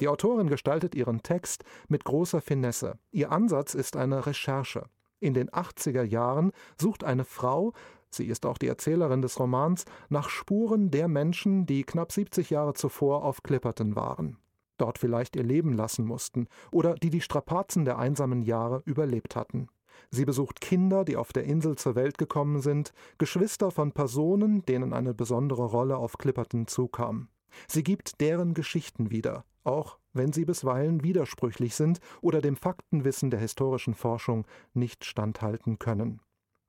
Die 0.00 0.08
Autorin 0.08 0.48
gestaltet 0.48 0.94
ihren 0.94 1.22
Text 1.22 1.64
mit 1.88 2.04
großer 2.04 2.40
Finesse. 2.40 2.98
Ihr 3.12 3.30
Ansatz 3.30 3.74
ist 3.74 3.96
eine 3.96 4.26
Recherche. 4.26 4.86
In 5.20 5.34
den 5.34 5.48
80er 5.50 6.02
Jahren 6.02 6.52
sucht 6.80 7.04
eine 7.04 7.24
Frau, 7.24 7.72
sie 8.10 8.26
ist 8.26 8.44
auch 8.44 8.58
die 8.58 8.66
Erzählerin 8.66 9.22
des 9.22 9.38
Romans, 9.38 9.84
nach 10.08 10.28
Spuren 10.28 10.90
der 10.90 11.08
Menschen, 11.08 11.64
die 11.64 11.84
knapp 11.84 12.12
70 12.12 12.50
Jahre 12.50 12.74
zuvor 12.74 13.24
auf 13.24 13.42
Clipperton 13.42 13.94
waren, 13.94 14.36
dort 14.76 14.98
vielleicht 14.98 15.36
ihr 15.36 15.44
Leben 15.44 15.72
lassen 15.72 16.04
mussten 16.04 16.48
oder 16.72 16.94
die 16.94 17.10
die 17.10 17.20
Strapazen 17.20 17.84
der 17.84 17.98
einsamen 17.98 18.42
Jahre 18.42 18.82
überlebt 18.84 19.36
hatten. 19.36 19.68
Sie 20.10 20.24
besucht 20.24 20.60
Kinder, 20.60 21.04
die 21.04 21.16
auf 21.16 21.32
der 21.32 21.44
Insel 21.44 21.76
zur 21.76 21.94
Welt 21.94 22.18
gekommen 22.18 22.60
sind, 22.60 22.92
Geschwister 23.16 23.70
von 23.70 23.92
Personen, 23.92 24.66
denen 24.66 24.92
eine 24.92 25.14
besondere 25.14 25.64
Rolle 25.64 25.96
auf 25.96 26.18
Clipperton 26.18 26.66
zukam. 26.66 27.28
Sie 27.68 27.84
gibt 27.84 28.20
deren 28.20 28.54
Geschichten 28.54 29.10
wieder, 29.10 29.44
auch 29.64 29.98
wenn 30.12 30.32
sie 30.32 30.44
bisweilen 30.44 31.02
widersprüchlich 31.02 31.74
sind 31.74 32.00
oder 32.20 32.40
dem 32.40 32.56
Faktenwissen 32.56 33.30
der 33.30 33.40
historischen 33.40 33.94
Forschung 33.94 34.46
nicht 34.72 35.04
standhalten 35.04 35.78
können. 35.78 36.20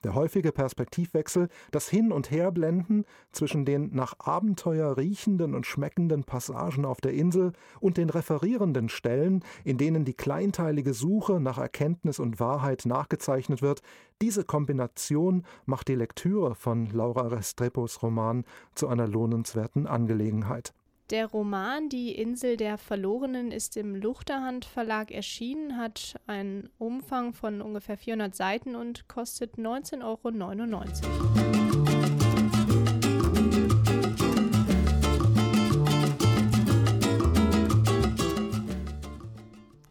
Der 0.05 0.13
häufige 0.13 0.51
Perspektivwechsel, 0.51 1.47
das 1.71 1.89
Hin- 1.89 2.11
und 2.11 2.29
Herblenden 2.29 3.05
zwischen 3.31 3.65
den 3.65 3.89
nach 3.95 4.13
Abenteuer 4.19 4.97
riechenden 4.97 5.55
und 5.55 5.65
schmeckenden 5.65 6.25
Passagen 6.25 6.85
auf 6.85 7.01
der 7.01 7.13
Insel 7.13 7.53
und 7.79 7.97
den 7.97 8.11
referierenden 8.11 8.87
Stellen, 8.87 9.43
in 9.63 9.79
denen 9.79 10.05
die 10.05 10.13
kleinteilige 10.13 10.93
Suche 10.93 11.39
nach 11.39 11.57
Erkenntnis 11.57 12.19
und 12.19 12.39
Wahrheit 12.39 12.83
nachgezeichnet 12.85 13.63
wird, 13.63 13.81
diese 14.21 14.43
Kombination 14.43 15.43
macht 15.65 15.87
die 15.87 15.95
Lektüre 15.95 16.53
von 16.53 16.85
Laura 16.91 17.29
Restrepos 17.29 18.03
Roman 18.03 18.45
zu 18.75 18.87
einer 18.87 19.07
lohnenswerten 19.07 19.87
Angelegenheit. 19.87 20.75
Der 21.11 21.27
Roman 21.27 21.87
Die 21.87 22.15
Insel 22.15 22.57
der 22.57 22.79
Verlorenen 22.79 23.51
ist 23.51 23.77
im 23.77 23.95
Luchterhand 23.95 24.65
Verlag 24.65 25.11
erschienen, 25.11 25.77
hat 25.77 26.15
einen 26.25 26.67
Umfang 26.79 27.33
von 27.33 27.61
ungefähr 27.61 27.95
400 27.95 28.33
Seiten 28.35 28.75
und 28.75 29.07
kostet 29.07 29.59
19,99 29.59 30.03
Euro. 30.03 30.31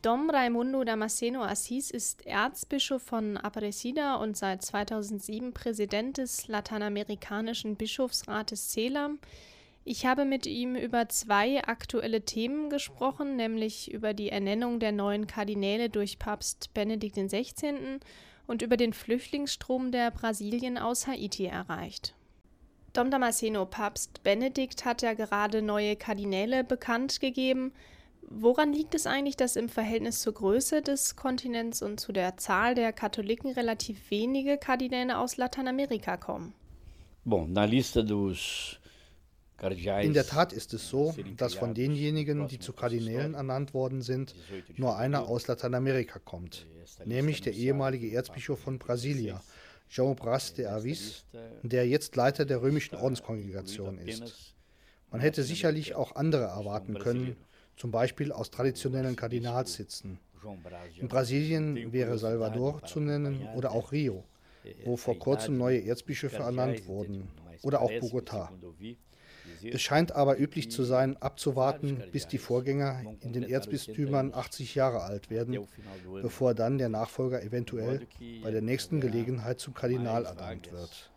Dom 0.02 0.28
Raimundo 0.30 0.83
Damasceno 0.83 1.44
Assis 1.44 1.92
ist 1.92 2.26
Erzbischof 2.26 3.02
von 3.04 3.37
Aparecida 3.37 4.16
und 4.16 4.37
seit 4.37 4.62
2007 4.62 5.54
Präsident 5.54 6.18
des 6.18 6.49
Lateinamerikanischen 6.49 7.76
Bischofsrates 7.76 8.73
CELAM. 8.73 9.21
Ich 9.87 10.07
habe 10.07 10.25
mit 10.25 10.47
ihm 10.47 10.76
über 10.76 11.11
zwei 11.11 11.62
aktuelle 11.62 12.23
Themen 12.25 12.71
gesprochen, 12.71 13.37
nämlich 13.37 13.93
über 13.93 14.14
die 14.14 14.31
Ernennung 14.31 14.81
der 14.81 14.93
neuen 14.93 15.26
Kardinäle 15.26 15.91
durch 15.91 16.19
Papst 16.19 16.73
Benedikt 16.73 17.17
XVI. 17.17 18.00
und 18.47 18.62
über 18.62 18.79
den 18.79 18.95
Flüchtlingsstrom, 18.95 19.93
der 19.93 20.11
Brasilien 20.11 20.79
aus 20.79 21.07
Haiti 21.07 21.45
erreicht. 21.45 22.14
Dom 22.95 23.11
Damasceno, 23.11 23.67
Papst 23.67 24.23
Benedikt 24.23 24.87
hat 24.87 25.03
ja 25.03 25.12
gerade 25.12 25.61
neue 25.61 25.97
Kardinäle 25.97 26.64
bekannt 26.64 27.21
gegeben. 27.21 27.73
Woran 28.23 28.73
liegt 28.73 28.95
es 28.95 29.07
eigentlich, 29.07 29.37
dass 29.37 29.55
im 29.55 29.69
Verhältnis 29.69 30.23
zur 30.23 30.33
Größe 30.33 30.81
des 30.81 31.14
Kontinents 31.14 31.83
und 31.83 32.00
zu 32.00 32.12
der 32.12 32.38
Zahl 32.38 32.75
der 32.75 32.95
Katholiken 32.95 33.53
relativ 33.53 34.11
wenige 34.11 34.57
Kardinäle 34.57 35.19
aus 35.19 35.37
Lateinamerika 35.37 36.17
kommen? 36.17 36.55
Bom, 37.26 37.53
na 37.53 37.64
lista 37.64 38.00
dos 38.00 38.81
in 40.02 40.12
der 40.14 40.26
Tat 40.26 40.52
ist 40.52 40.75
es 40.75 40.88
so, 40.88 41.14
dass 41.37 41.54
von 41.54 41.75
denjenigen, 41.75 42.49
die 42.49 42.59
zu 42.59 42.73
Kardinälen 42.73 43.35
ernannt 43.35 43.75
worden 43.75 44.02
sind, 44.02 44.35
nur 44.76 44.97
einer 44.97 45.28
aus 45.28 45.47
Lateinamerika 45.47 46.18
kommt, 46.18 46.66
nämlich 47.04 47.40
der 47.40 47.54
ehemalige 47.54 48.11
Erzbischof 48.11 48.61
von 48.61 48.78
Brasilia, 48.78 49.42
João 49.90 50.14
Bras 50.14 50.54
de 50.54 50.66
Avis, 50.66 51.25
der 51.62 51.87
jetzt 51.87 52.16
Leiter 52.16 52.44
der 52.44 52.62
römischen 52.62 52.97
Ordenskongregation 52.97 53.99
ist. 53.99 54.54
Man 55.11 55.21
hätte 55.21 55.44
sicherlich 55.44 55.94
auch 55.94 56.16
andere 56.16 56.44
erwarten 56.44 56.99
können, 56.99 57.37
zum 57.76 57.90
Beispiel 57.90 58.33
aus 58.33 58.50
traditionellen 58.50 59.16
Kardinalssitzen. 59.16 60.18
In 60.97 61.09
Brasilien 61.09 61.92
wäre 61.92 62.18
Salvador 62.18 62.83
zu 62.85 63.00
nennen 63.00 63.47
oder 63.54 63.73
auch 63.73 63.92
Rio, 63.92 64.25
wo 64.85 64.97
vor 64.97 65.18
kurzem 65.18 65.56
neue 65.56 65.85
Erzbischöfe 65.85 66.42
ernannt 66.42 66.87
wurden, 66.87 67.28
oder 67.62 67.80
auch 67.80 67.90
Bogotá. 67.90 68.50
Es 69.63 69.83
scheint 69.83 70.13
aber 70.13 70.39
üblich 70.39 70.71
zu 70.71 70.85
sein, 70.85 71.17
abzuwarten, 71.17 72.03
bis 72.13 72.27
die 72.29 72.39
Vorgänger 72.39 73.03
in 73.21 73.33
den 73.33 73.45
Erzbistümern 73.45 74.33
80 74.35 74.75
Jahre 74.75 75.03
alt 75.03 75.31
werden, 75.31 75.67
bevor 76.23 76.55
dann 76.55 76.79
der 76.79 76.89
Nachfolger 76.89 77.43
eventuell 77.43 78.07
bei 78.43 78.51
der 78.51 78.63
nächsten 78.63 79.01
Gelegenheit 79.01 79.61
zum 79.61 79.75
Kardinal 79.75 80.25
ernannt 80.25 80.71
wird. 80.73 81.11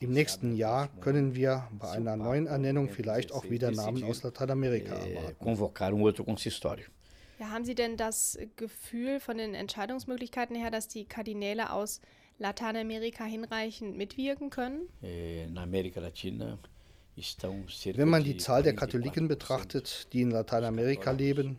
Im 0.00 0.10
nächsten 0.12 0.56
Jahr 0.56 0.88
können 1.00 1.34
wir 1.34 1.68
bei 1.78 1.90
einer 1.90 2.16
neuen 2.16 2.46
Ernennung 2.46 2.88
vielleicht 2.88 3.32
auch 3.32 3.48
wieder 3.48 3.70
Namen 3.70 4.02
aus 4.04 4.22
Lateinamerika 4.22 4.94
erwarten. 4.94 5.36
Ja, 7.38 7.50
haben 7.50 7.64
Sie 7.64 7.74
denn 7.74 7.96
das 7.96 8.38
Gefühl 8.56 9.20
von 9.20 9.36
den 9.38 9.54
Entscheidungsmöglichkeiten 9.54 10.56
her, 10.56 10.70
dass 10.70 10.88
die 10.88 11.04
Kardinäle 11.04 11.70
aus 11.70 12.00
Lateinamerika 12.38 13.24
hinreichend 13.24 13.96
mitwirken 13.96 14.50
können? 14.50 14.88
In 15.02 15.56
Amerika 15.58 16.00
Latina 16.00 16.58
wenn 17.16 18.08
man 18.08 18.24
die 18.24 18.36
Zahl 18.36 18.62
der 18.62 18.74
Katholiken 18.74 19.28
betrachtet, 19.28 20.08
die 20.12 20.20
in 20.20 20.30
Lateinamerika 20.30 21.12
leben, 21.12 21.58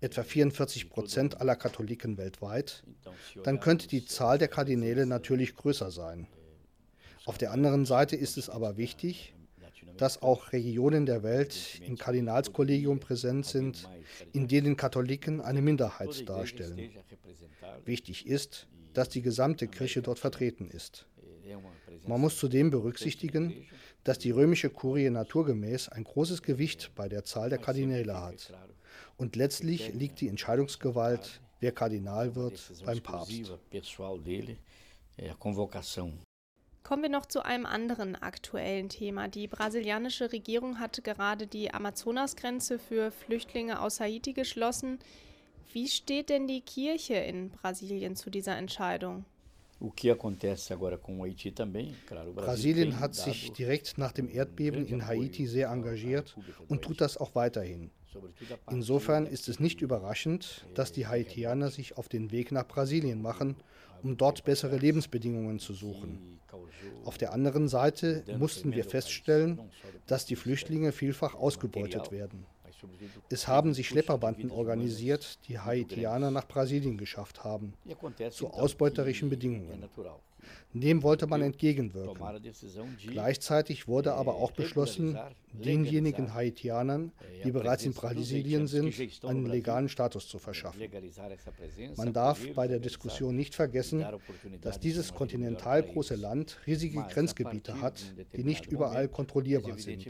etwa 0.00 0.22
44 0.22 0.90
Prozent 0.90 1.40
aller 1.40 1.56
Katholiken 1.56 2.18
weltweit, 2.18 2.82
dann 3.44 3.60
könnte 3.60 3.88
die 3.88 4.04
Zahl 4.04 4.38
der 4.38 4.48
Kardinäle 4.48 5.06
natürlich 5.06 5.56
größer 5.56 5.90
sein. 5.90 6.26
Auf 7.24 7.38
der 7.38 7.52
anderen 7.52 7.84
Seite 7.86 8.16
ist 8.16 8.38
es 8.38 8.48
aber 8.48 8.76
wichtig, 8.76 9.34
dass 9.96 10.22
auch 10.22 10.52
Regionen 10.52 11.04
der 11.04 11.22
Welt 11.22 11.80
im 11.86 11.98
Kardinalskollegium 11.98 13.00
präsent 13.00 13.44
sind, 13.44 13.88
in 14.32 14.48
denen 14.48 14.76
Katholiken 14.76 15.40
eine 15.40 15.60
Minderheit 15.60 16.28
darstellen. 16.28 16.90
Wichtig 17.84 18.26
ist, 18.26 18.66
dass 18.94 19.08
die 19.10 19.22
gesamte 19.22 19.68
Kirche 19.68 20.02
dort 20.02 20.18
vertreten 20.18 20.70
ist. 20.70 21.06
Man 22.06 22.20
muss 22.20 22.38
zudem 22.38 22.70
berücksichtigen, 22.70 23.52
dass 24.04 24.18
die 24.18 24.30
römische 24.30 24.70
Kurie 24.70 25.10
naturgemäß 25.10 25.88
ein 25.88 26.04
großes 26.04 26.42
Gewicht 26.42 26.92
bei 26.94 27.08
der 27.08 27.24
Zahl 27.24 27.50
der 27.50 27.58
Kardinäle 27.58 28.20
hat. 28.20 28.52
Und 29.16 29.36
letztlich 29.36 29.92
liegt 29.92 30.20
die 30.20 30.28
Entscheidungsgewalt, 30.28 31.40
wer 31.60 31.72
Kardinal 31.72 32.34
wird, 32.34 32.60
beim 32.84 33.00
Papst. 33.00 33.32
Kommen 36.82 37.02
wir 37.02 37.10
noch 37.10 37.26
zu 37.26 37.44
einem 37.44 37.66
anderen 37.66 38.16
aktuellen 38.16 38.88
Thema. 38.88 39.28
Die 39.28 39.46
brasilianische 39.46 40.32
Regierung 40.32 40.80
hat 40.80 41.04
gerade 41.04 41.46
die 41.46 41.72
Amazonasgrenze 41.72 42.78
für 42.78 43.10
Flüchtlinge 43.10 43.80
aus 43.80 44.00
Haiti 44.00 44.32
geschlossen. 44.32 44.98
Wie 45.72 45.86
steht 45.86 46.30
denn 46.30 46.48
die 46.48 46.62
Kirche 46.62 47.14
in 47.14 47.50
Brasilien 47.50 48.16
zu 48.16 48.30
dieser 48.30 48.56
Entscheidung? 48.56 49.24
Brasilien 52.34 53.00
hat 53.00 53.14
sich 53.14 53.52
direkt 53.52 53.98
nach 53.98 54.12
dem 54.12 54.28
Erdbeben 54.28 54.86
in 54.86 55.06
Haiti 55.06 55.46
sehr 55.46 55.68
engagiert 55.68 56.36
und 56.68 56.82
tut 56.82 57.00
das 57.00 57.16
auch 57.16 57.34
weiterhin. 57.34 57.90
Insofern 58.70 59.26
ist 59.26 59.48
es 59.48 59.60
nicht 59.60 59.80
überraschend, 59.80 60.66
dass 60.74 60.92
die 60.92 61.06
Haitianer 61.06 61.70
sich 61.70 61.96
auf 61.96 62.08
den 62.08 62.30
Weg 62.30 62.52
nach 62.52 62.66
Brasilien 62.66 63.22
machen, 63.22 63.56
um 64.02 64.16
dort 64.16 64.44
bessere 64.44 64.76
Lebensbedingungen 64.76 65.58
zu 65.58 65.74
suchen. 65.74 66.40
Auf 67.04 67.18
der 67.18 67.32
anderen 67.32 67.68
Seite 67.68 68.24
mussten 68.38 68.72
wir 68.72 68.84
feststellen, 68.84 69.60
dass 70.06 70.26
die 70.26 70.36
Flüchtlinge 70.36 70.92
vielfach 70.92 71.34
ausgebeutet 71.34 72.10
werden. 72.10 72.46
Es 73.28 73.48
haben 73.48 73.74
sich 73.74 73.88
Schlepperbanden 73.88 74.50
organisiert, 74.50 75.38
die 75.48 75.58
Haitianer 75.58 76.30
nach 76.30 76.46
Brasilien 76.46 76.96
geschafft 76.98 77.44
haben, 77.44 77.74
zu 78.30 78.48
ausbeuterischen 78.48 79.30
Bedingungen. 79.30 79.88
Dem 80.72 81.02
wollte 81.02 81.26
man 81.26 81.42
entgegenwirken. 81.42 82.42
Gleichzeitig 83.06 83.88
wurde 83.88 84.14
aber 84.14 84.34
auch 84.34 84.52
beschlossen, 84.52 85.18
denjenigen 85.52 86.34
Haitianern, 86.34 87.12
die 87.44 87.50
bereits 87.50 87.84
in 87.84 87.92
Brasilien 87.92 88.66
sind, 88.66 88.94
einen 89.24 89.46
legalen 89.46 89.88
Status 89.88 90.28
zu 90.28 90.38
verschaffen. 90.38 90.82
Man 91.96 92.12
darf 92.12 92.40
bei 92.54 92.68
der 92.68 92.78
Diskussion 92.78 93.36
nicht 93.36 93.54
vergessen, 93.54 94.04
dass 94.60 94.78
dieses 94.78 95.12
kontinental 95.14 95.82
große 95.82 96.14
Land 96.14 96.58
riesige 96.66 97.02
Grenzgebiete 97.02 97.80
hat, 97.80 98.02
die 98.36 98.44
nicht 98.44 98.66
überall 98.66 99.08
kontrollierbar 99.08 99.78
sind. 99.78 100.06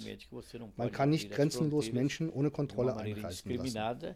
Man 0.76 0.92
kann 0.92 1.10
nicht 1.10 1.30
grenzenlos 1.30 1.92
Menschen 1.92 2.30
ohne 2.30 2.50
Kontrolle 2.50 2.96
einreisen 2.96 3.54
lassen. 3.56 4.14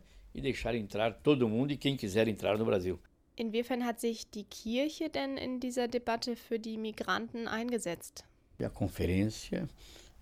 Inwiefern 3.36 3.84
hat 3.84 4.00
sich 4.00 4.30
die 4.30 4.44
Kirche 4.44 5.10
denn 5.10 5.36
in 5.36 5.58
dieser 5.60 5.88
Debatte 5.88 6.36
für 6.36 6.58
die 6.58 6.78
Migranten 6.78 7.48
eingesetzt? 7.48 8.24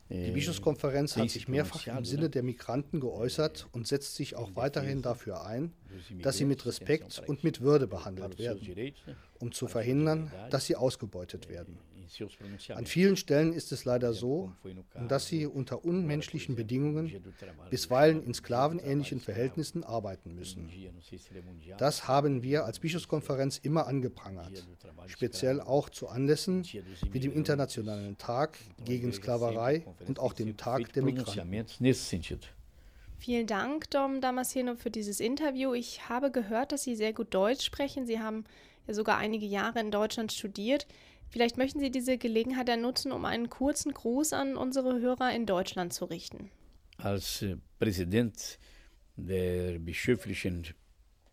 Die 0.08 0.30
Bischofskonferenz 0.30 1.16
hat 1.16 1.30
sich 1.30 1.48
mehrfach 1.48 1.86
im 1.86 2.04
Sinne 2.04 2.28
der 2.28 2.42
Migranten 2.42 3.00
geäußert 3.00 3.68
und 3.72 3.86
setzt 3.86 4.14
sich 4.16 4.36
auch 4.36 4.56
weiterhin 4.56 5.00
dafür 5.00 5.44
ein, 5.46 5.72
dass 6.22 6.36
sie 6.36 6.44
mit 6.44 6.66
Respekt 6.66 7.22
und 7.26 7.44
mit 7.44 7.60
Würde 7.60 7.86
behandelt 7.86 8.38
werden, 8.38 8.94
um 9.38 9.52
zu 9.52 9.68
verhindern, 9.68 10.30
dass 10.50 10.66
sie 10.66 10.76
ausgebeutet 10.76 11.48
werden. 11.48 11.78
An 12.74 12.86
vielen 12.86 13.16
Stellen 13.16 13.52
ist 13.52 13.72
es 13.72 13.84
leider 13.84 14.12
so, 14.12 14.52
dass 15.08 15.26
sie 15.26 15.46
unter 15.46 15.84
unmenschlichen 15.84 16.56
Bedingungen, 16.56 17.12
bisweilen 17.70 18.22
in 18.22 18.34
sklavenähnlichen 18.34 19.20
Verhältnissen 19.20 19.84
arbeiten 19.84 20.34
müssen. 20.34 20.70
Das 21.78 22.08
haben 22.08 22.42
wir 22.42 22.64
als 22.64 22.78
Bischofskonferenz 22.78 23.58
immer 23.58 23.86
angeprangert, 23.86 24.66
speziell 25.06 25.60
auch 25.60 25.88
zu 25.88 26.08
Anlässen 26.08 26.64
wie 27.10 27.20
dem 27.20 27.32
Internationalen 27.32 28.18
Tag 28.18 28.58
gegen 28.84 29.12
Sklaverei 29.12 29.84
und 30.06 30.18
auch 30.18 30.32
dem 30.32 30.56
Tag 30.56 30.92
der 30.92 31.02
Migranten. 31.02 31.66
Vielen 33.22 33.46
Dank, 33.46 33.88
Dom 33.90 34.20
Damasceno, 34.20 34.74
für 34.74 34.90
dieses 34.90 35.20
Interview. 35.20 35.74
Ich 35.74 36.08
habe 36.08 36.32
gehört, 36.32 36.72
dass 36.72 36.82
Sie 36.82 36.96
sehr 36.96 37.12
gut 37.12 37.32
Deutsch 37.32 37.64
sprechen. 37.64 38.04
Sie 38.04 38.18
haben 38.18 38.44
ja 38.88 38.94
sogar 38.94 39.16
einige 39.16 39.46
Jahre 39.46 39.78
in 39.78 39.92
Deutschland 39.92 40.32
studiert. 40.32 40.88
Vielleicht 41.32 41.56
möchten 41.56 41.80
Sie 41.80 41.90
diese 41.90 42.18
Gelegenheit 42.18 42.68
dann 42.68 42.82
nutzen, 42.82 43.10
um 43.10 43.24
einen 43.24 43.48
kurzen 43.48 43.94
Gruß 43.94 44.34
an 44.34 44.54
unsere 44.54 45.00
Hörer 45.00 45.34
in 45.34 45.46
Deutschland 45.46 45.94
zu 45.94 46.04
richten. 46.04 46.50
Als 46.98 47.40
äh, 47.40 47.56
Präsident 47.78 48.58
der 49.16 49.78
bischöflichen 49.78 50.66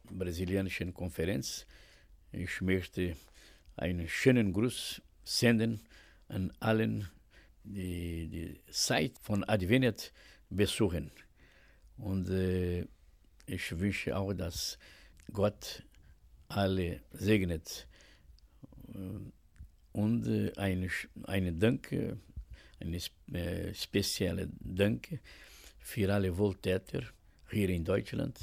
brasilianischen 0.09 0.93
Konferenz, 0.93 1.65
ich 2.31 2.61
möchte 2.61 3.17
einen 3.75 4.07
schönen 4.07 4.53
Gruß 4.53 5.01
senden 5.25 5.81
an 6.29 6.53
allen, 6.61 7.09
die 7.65 8.29
die 8.29 8.71
Zeit 8.71 9.19
von 9.21 9.43
Advent 9.43 10.13
besuchen. 10.49 11.11
Und 11.97 12.29
äh, 12.29 12.87
ich 13.45 13.77
wünsche 13.77 14.15
auch, 14.15 14.31
dass 14.31 14.79
Gott 15.33 15.83
alle 16.47 17.01
segnet. 17.11 17.85
Und 19.93 20.27
äh, 20.27 20.51
eine, 20.57 20.89
eine 21.23 21.53
Dank, 21.53 21.91
eine 22.79 22.97
äh, 23.33 23.73
spezielle 23.73 24.49
Dank 24.59 25.19
für 25.79 26.13
alle 26.13 26.37
Wohltäter 26.37 27.03
hier 27.49 27.69
in 27.69 27.83
Deutschland, 27.83 28.37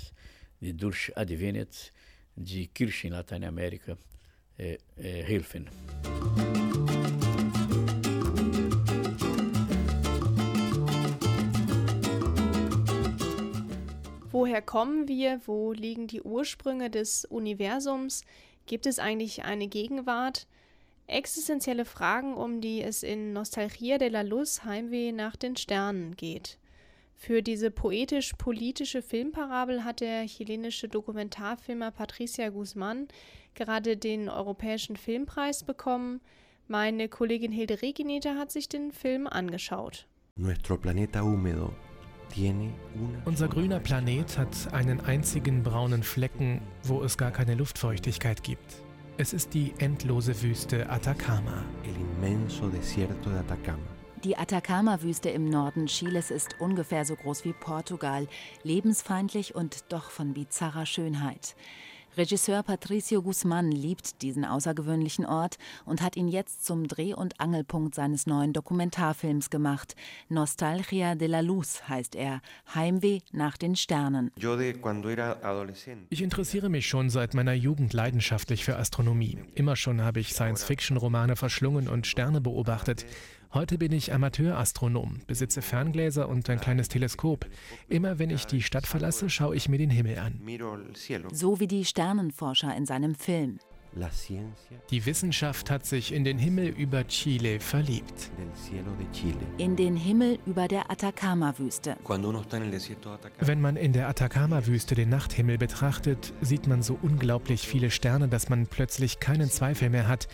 die 0.60 0.76
durch 0.76 1.16
Advent 1.16 1.92
die 2.34 2.66
Kirche 2.68 3.06
in 3.06 3.12
Lateinamerika 3.12 3.96
äh, 4.58 4.78
äh, 4.96 5.22
helfen. 5.22 5.68
Woher 14.30 14.60
kommen 14.60 15.08
wir? 15.08 15.40
Wo 15.46 15.72
liegen 15.72 16.08
die 16.08 16.20
Ursprünge 16.20 16.90
des 16.90 17.24
Universums? 17.24 18.22
Gibt 18.66 18.86
es 18.86 18.98
eigentlich 18.98 19.44
eine 19.44 19.68
Gegenwart? 19.68 20.46
Existenzielle 21.08 21.84
Fragen, 21.84 22.34
um 22.34 22.60
die 22.60 22.82
es 22.82 23.02
in 23.02 23.32
Nostalgia 23.32 23.98
de 23.98 24.08
la 24.08 24.22
Luz 24.22 24.64
Heimweh 24.64 25.12
nach 25.12 25.36
den 25.36 25.56
Sternen 25.56 26.16
geht. 26.16 26.58
Für 27.14 27.42
diese 27.42 27.70
poetisch-politische 27.70 29.02
Filmparabel 29.02 29.84
hat 29.84 30.00
der 30.00 30.26
chilenische 30.26 30.88
Dokumentarfilmer 30.88 31.90
Patricia 31.90 32.50
Guzman 32.50 33.08
gerade 33.54 33.96
den 33.96 34.28
Europäischen 34.28 34.96
Filmpreis 34.96 35.64
bekommen. 35.64 36.20
Meine 36.68 37.08
Kollegin 37.08 37.52
Hilde 37.52 37.80
Regineter 37.82 38.36
hat 38.36 38.50
sich 38.50 38.68
den 38.68 38.92
Film 38.92 39.26
angeschaut. 39.26 40.06
Unser 43.24 43.48
grüner 43.48 43.80
Planet 43.80 44.38
hat 44.38 44.72
einen 44.72 45.00
einzigen 45.00 45.62
braunen 45.62 46.02
Flecken, 46.02 46.60
wo 46.82 47.02
es 47.02 47.16
gar 47.16 47.30
keine 47.30 47.54
Luftfeuchtigkeit 47.54 48.42
gibt. 48.42 48.82
Es 49.18 49.32
ist 49.32 49.54
die 49.54 49.72
endlose 49.78 50.42
Wüste 50.42 50.90
Atacama. 50.90 51.64
Die 54.22 54.36
Atacama-Wüste 54.36 55.30
im 55.30 55.48
Norden 55.48 55.86
Chiles 55.86 56.30
ist 56.30 56.60
ungefähr 56.60 57.06
so 57.06 57.16
groß 57.16 57.46
wie 57.46 57.54
Portugal, 57.54 58.28
lebensfeindlich 58.62 59.54
und 59.54 59.90
doch 59.90 60.10
von 60.10 60.34
bizarrer 60.34 60.84
Schönheit. 60.84 61.56
Regisseur 62.16 62.62
Patricio 62.62 63.20
Guzman 63.20 63.70
liebt 63.70 64.22
diesen 64.22 64.46
außergewöhnlichen 64.46 65.26
Ort 65.26 65.58
und 65.84 66.00
hat 66.00 66.16
ihn 66.16 66.28
jetzt 66.28 66.64
zum 66.64 66.88
Dreh- 66.88 67.12
und 67.12 67.38
Angelpunkt 67.40 67.94
seines 67.94 68.26
neuen 68.26 68.54
Dokumentarfilms 68.54 69.50
gemacht. 69.50 69.94
Nostalgia 70.30 71.14
de 71.14 71.28
la 71.28 71.40
Luz 71.40 71.82
heißt 71.88 72.14
er. 72.14 72.40
Heimweh 72.74 73.20
nach 73.32 73.58
den 73.58 73.76
Sternen. 73.76 74.30
Ich 76.08 76.22
interessiere 76.22 76.68
mich 76.70 76.86
schon 76.86 77.10
seit 77.10 77.34
meiner 77.34 77.52
Jugend 77.52 77.92
leidenschaftlich 77.92 78.64
für 78.64 78.76
Astronomie. 78.76 79.38
Immer 79.54 79.76
schon 79.76 80.00
habe 80.00 80.20
ich 80.20 80.32
Science-Fiction-Romane 80.32 81.36
verschlungen 81.36 81.86
und 81.86 82.06
Sterne 82.06 82.40
beobachtet. 82.40 83.04
Heute 83.54 83.78
bin 83.78 83.92
ich 83.92 84.12
Amateurastronom, 84.12 85.20
besitze 85.26 85.62
Ferngläser 85.62 86.28
und 86.28 86.48
ein 86.50 86.60
kleines 86.60 86.88
Teleskop. 86.88 87.46
Immer 87.88 88.18
wenn 88.18 88.30
ich 88.30 88.46
die 88.46 88.62
Stadt 88.62 88.86
verlasse, 88.86 89.30
schaue 89.30 89.56
ich 89.56 89.68
mir 89.68 89.78
den 89.78 89.90
Himmel 89.90 90.18
an. 90.18 90.40
So 91.32 91.60
wie 91.60 91.66
die 91.66 91.84
Sternenforscher 91.84 92.76
in 92.76 92.86
seinem 92.86 93.14
Film. 93.14 93.58
Die 94.90 95.06
Wissenschaft 95.06 95.70
hat 95.70 95.86
sich 95.86 96.12
in 96.12 96.24
den 96.24 96.36
Himmel 96.38 96.68
über 96.68 97.06
Chile 97.06 97.60
verliebt. 97.60 98.30
In 99.56 99.76
den 99.76 99.96
Himmel 99.96 100.38
über 100.44 100.68
der 100.68 100.90
Atacama-Wüste. 100.90 101.96
Wenn 103.40 103.60
man 103.60 103.76
in 103.76 103.92
der 103.94 104.08
Atacama-Wüste 104.08 104.94
den 104.94 105.08
Nachthimmel 105.08 105.56
betrachtet, 105.56 106.34
sieht 106.42 106.66
man 106.66 106.82
so 106.82 106.98
unglaublich 107.00 107.66
viele 107.66 107.90
Sterne, 107.90 108.28
dass 108.28 108.50
man 108.50 108.66
plötzlich 108.66 109.18
keinen 109.18 109.48
Zweifel 109.48 109.88
mehr 109.88 110.08
hat, 110.08 110.28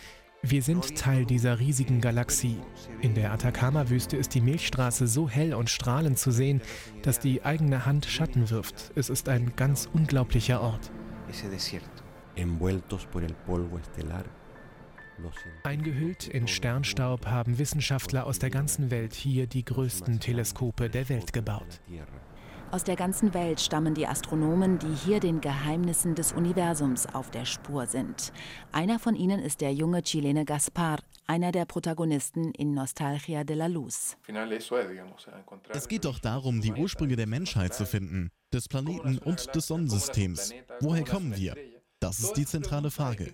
wir 0.45 0.61
sind 0.61 0.97
Teil 0.97 1.25
dieser 1.25 1.59
riesigen 1.59 2.01
Galaxie. 2.01 2.57
In 3.01 3.15
der 3.15 3.31
Atacama-Wüste 3.31 4.17
ist 4.17 4.35
die 4.35 4.41
Milchstraße 4.41 5.07
so 5.07 5.29
hell 5.29 5.53
und 5.53 5.69
strahlend 5.69 6.19
zu 6.19 6.31
sehen, 6.31 6.61
dass 7.01 7.19
die 7.19 7.43
eigene 7.43 7.85
Hand 7.85 8.05
Schatten 8.05 8.49
wirft. 8.49 8.91
Es 8.95 9.09
ist 9.09 9.29
ein 9.29 9.53
ganz 9.55 9.89
unglaublicher 9.93 10.61
Ort. 10.61 10.91
Eingehüllt 15.63 16.27
in 16.27 16.47
Sternstaub 16.47 17.25
haben 17.27 17.57
Wissenschaftler 17.57 18.25
aus 18.25 18.39
der 18.39 18.49
ganzen 18.49 18.91
Welt 18.91 19.13
hier 19.13 19.47
die 19.47 19.63
größten 19.63 20.19
Teleskope 20.19 20.89
der 20.89 21.07
Welt 21.07 21.31
gebaut. 21.31 21.79
Aus 22.73 22.83
der 22.83 22.95
ganzen 22.95 23.35
Welt 23.35 23.61
stammen 23.61 23.93
die 23.93 24.07
Astronomen, 24.07 24.79
die 24.79 24.95
hier 25.05 25.19
den 25.19 25.41
Geheimnissen 25.41 26.15
des 26.15 26.31
Universums 26.31 27.05
auf 27.05 27.29
der 27.29 27.45
Spur 27.45 27.85
sind. 27.85 28.33
Einer 28.71 28.97
von 28.97 29.15
ihnen 29.15 29.39
ist 29.39 29.61
der 29.61 29.71
junge 29.71 30.01
Chilene 30.01 30.43
Gaspar, 30.43 30.97
einer 31.27 31.51
der 31.51 31.65
Protagonisten 31.65 32.51
in 32.53 32.73
Nostalgia 32.73 33.43
de 33.43 33.55
la 33.55 33.67
Luz. 33.67 34.17
Es 35.69 35.87
geht 35.87 36.05
doch 36.05 36.17
darum, 36.17 36.61
die 36.61 36.73
Ursprünge 36.73 37.15
der 37.15 37.27
Menschheit 37.27 37.75
zu 37.75 37.85
finden, 37.85 38.31
des 38.51 38.67
Planeten 38.67 39.19
und 39.19 39.53
des 39.53 39.67
Sonnensystems. 39.67 40.51
Woher 40.79 41.03
kommen 41.03 41.37
wir? 41.37 41.53
Das 41.99 42.19
ist 42.19 42.33
die 42.33 42.45
zentrale 42.47 42.89
Frage. 42.89 43.31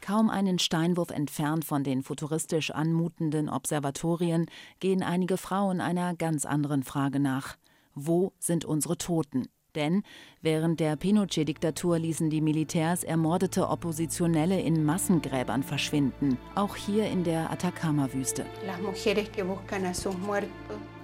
Kaum 0.00 0.30
einen 0.30 0.58
Steinwurf 0.58 1.10
entfernt 1.10 1.64
von 1.66 1.84
den 1.84 2.02
futuristisch 2.02 2.70
anmutenden 2.70 3.50
Observatorien 3.50 4.46
gehen 4.80 5.02
einige 5.02 5.36
Frauen 5.36 5.82
einer 5.82 6.16
ganz 6.16 6.46
anderen 6.46 6.82
Frage 6.82 7.20
nach. 7.20 7.58
Wo 7.98 8.32
sind 8.38 8.66
unsere 8.66 8.98
Toten? 8.98 9.48
Denn 9.74 10.02
während 10.42 10.80
der 10.80 10.96
Pinochet-Diktatur 10.96 11.98
ließen 11.98 12.28
die 12.28 12.42
Militärs 12.42 13.04
ermordete 13.04 13.68
Oppositionelle 13.68 14.60
in 14.60 14.84
Massengräbern 14.84 15.62
verschwinden, 15.62 16.36
auch 16.54 16.76
hier 16.76 17.06
in 17.06 17.24
der 17.24 17.50
Atacama-Wüste. 17.50 18.44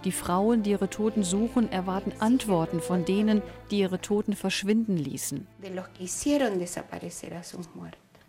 Die 0.05 0.13
Frauen, 0.13 0.63
die 0.63 0.71
ihre 0.71 0.91
Toten 0.91 1.23
suchen, 1.23 1.73
erwarten 1.73 2.13
Antworten 2.19 2.81
von 2.81 3.07
denen, 3.07 3.41
die 3.71 3.79
ihre 3.79 4.01
Toten 4.01 4.35
verschwinden 4.35 4.99
ließen. 4.99 5.47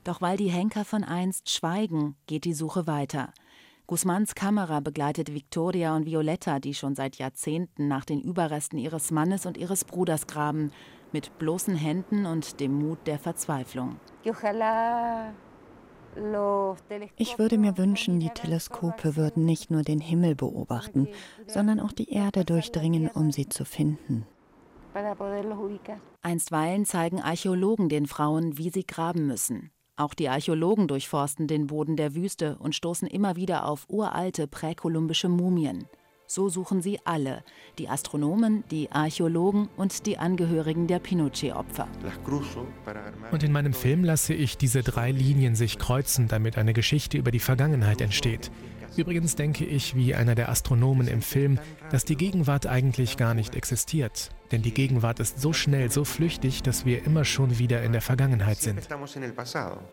Doch 0.05 0.21
weil 0.21 0.37
die 0.37 0.49
Henker 0.49 0.85
von 0.85 1.03
einst 1.03 1.49
schweigen, 1.49 2.15
geht 2.27 2.45
die 2.45 2.53
Suche 2.53 2.87
weiter. 2.87 3.33
Guzmans 3.85 4.33
Kamera 4.33 4.79
begleitet 4.79 5.33
Victoria 5.33 5.95
und 5.95 6.05
Violetta, 6.05 6.59
die 6.59 6.73
schon 6.73 6.95
seit 6.95 7.17
Jahrzehnten 7.17 7.89
nach 7.89 8.05
den 8.05 8.21
Überresten 8.21 8.79
ihres 8.79 9.11
Mannes 9.11 9.45
und 9.45 9.57
ihres 9.57 9.83
Bruders 9.83 10.25
graben, 10.25 10.71
mit 11.11 11.37
bloßen 11.37 11.75
Händen 11.75 12.25
und 12.25 12.59
dem 12.61 12.73
Mut 12.73 12.99
der 13.05 13.19
Verzweiflung. 13.19 13.97
Ich 17.17 17.39
würde 17.39 17.57
mir 17.57 17.77
wünschen, 17.77 18.19
die 18.19 18.29
Teleskope 18.29 19.15
würden 19.15 19.45
nicht 19.45 19.69
nur 19.69 19.81
den 19.83 19.99
Himmel 19.99 20.35
beobachten, 20.35 21.09
sondern 21.47 21.79
auch 21.79 21.91
die 21.91 22.09
Erde 22.09 22.45
durchdringen, 22.45 23.09
um 23.09 23.31
sie 23.31 23.49
zu 23.49 23.65
finden. 23.65 24.25
Einstweilen 26.21 26.85
zeigen 26.85 27.21
Archäologen 27.21 27.89
den 27.89 28.05
Frauen, 28.05 28.57
wie 28.57 28.69
sie 28.69 28.85
graben 28.85 29.27
müssen. 29.27 29.72
Auch 29.95 30.15
die 30.15 30.27
Archäologen 30.27 30.87
durchforsten 30.87 31.45
den 31.45 31.67
Boden 31.67 31.95
der 31.95 32.15
Wüste 32.15 32.57
und 32.57 32.73
stoßen 32.73 33.07
immer 33.07 33.35
wieder 33.35 33.67
auf 33.67 33.85
uralte 33.89 34.47
präkolumbische 34.47 35.29
Mumien. 35.29 35.85
So 36.25 36.49
suchen 36.49 36.81
sie 36.81 36.99
alle, 37.05 37.43
die 37.77 37.89
Astronomen, 37.89 38.63
die 38.71 38.91
Archäologen 38.91 39.69
und 39.77 40.07
die 40.07 40.17
Angehörigen 40.17 40.87
der 40.87 40.97
Pinochet-Opfer. 40.97 41.87
Und 43.31 43.43
in 43.43 43.51
meinem 43.51 43.73
Film 43.73 44.03
lasse 44.03 44.33
ich 44.33 44.57
diese 44.57 44.81
drei 44.81 45.11
Linien 45.11 45.53
sich 45.53 45.77
kreuzen, 45.77 46.27
damit 46.27 46.57
eine 46.57 46.73
Geschichte 46.73 47.19
über 47.19 47.29
die 47.29 47.39
Vergangenheit 47.39 48.01
entsteht. 48.01 48.49
Übrigens 48.95 49.35
denke 49.35 49.65
ich, 49.65 49.95
wie 49.95 50.15
einer 50.15 50.33
der 50.33 50.49
Astronomen 50.49 51.07
im 51.07 51.21
Film, 51.21 51.59
dass 51.91 52.03
die 52.03 52.15
Gegenwart 52.15 52.65
eigentlich 52.65 53.17
gar 53.17 53.35
nicht 53.35 53.55
existiert. 53.55 54.31
Denn 54.53 54.61
die 54.61 54.71
Gegenwart 54.71 55.19
ist 55.19 55.41
so 55.41 55.51
schnell, 55.51 55.89
so 55.89 56.05
flüchtig, 56.05 56.61
dass 56.61 56.85
wir 56.85 57.03
immer 57.05 57.25
schon 57.25 57.57
wieder 57.57 57.81
in 57.81 57.91
der 57.91 58.01
Vergangenheit 58.01 58.59
sind. 58.59 58.87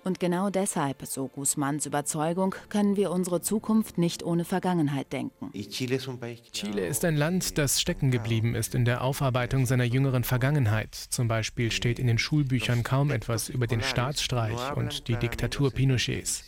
Und 0.04 0.20
genau 0.20 0.50
deshalb, 0.50 1.06
so 1.06 1.28
Guzmans 1.28 1.86
Überzeugung, 1.86 2.54
können 2.68 2.94
wir 2.94 3.10
unsere 3.10 3.40
Zukunft 3.40 3.96
nicht 3.96 4.22
ohne 4.22 4.44
Vergangenheit 4.44 5.14
denken. 5.14 5.50
Chile 5.70 6.86
ist 6.86 7.06
ein 7.06 7.16
Land, 7.16 7.56
das 7.56 7.80
stecken 7.80 8.10
geblieben 8.10 8.54
ist 8.54 8.74
in 8.74 8.84
der 8.84 9.02
Aufarbeitung 9.02 9.64
seiner 9.64 9.84
jüngeren 9.84 10.24
Vergangenheit. 10.24 10.94
Zum 10.94 11.26
Beispiel 11.26 11.72
steht 11.72 11.98
in 11.98 12.06
den 12.06 12.18
Schulbüchern 12.18 12.82
kaum 12.82 13.12
etwas 13.12 13.48
über 13.48 13.66
den 13.66 13.80
Staatsstreich 13.80 14.76
und 14.76 15.08
die 15.08 15.16
Diktatur 15.16 15.70
Pinochets. 15.70 16.44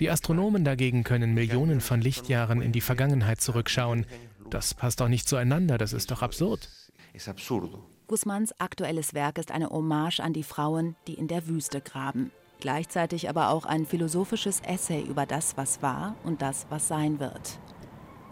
Die 0.00 0.10
Astronomen 0.10 0.64
dagegen 0.64 1.04
können 1.04 1.32
Millionen 1.32 1.80
von 1.80 2.00
Lichtjahren 2.00 2.60
in 2.60 2.72
die 2.72 2.80
Vergangenheit 2.80 3.40
zurückschauen. 3.40 4.04
Das 4.50 4.74
passt 4.74 5.00
doch 5.00 5.08
nicht 5.08 5.28
zueinander, 5.28 5.78
das 5.78 5.92
ist 5.92 6.10
doch 6.10 6.22
absurd 6.22 6.68
es 7.12 7.28
absurdo. 7.28 7.84
Guzmans 8.08 8.52
aktuelles 8.60 9.14
Werk 9.14 9.38
ist 9.38 9.50
eine 9.50 9.70
Hommage 9.70 10.20
an 10.20 10.32
die 10.32 10.42
Frauen, 10.42 10.96
die 11.06 11.14
in 11.14 11.28
der 11.28 11.46
Wüste 11.46 11.80
graben. 11.80 12.30
Gleichzeitig 12.60 13.28
aber 13.28 13.50
auch 13.50 13.64
ein 13.64 13.86
philosophisches 13.86 14.60
Essay 14.60 15.02
über 15.02 15.26
das, 15.26 15.56
was 15.56 15.82
war 15.82 16.14
und 16.24 16.42
das, 16.42 16.66
was 16.70 16.88
sein 16.88 17.18
wird. 17.18 17.58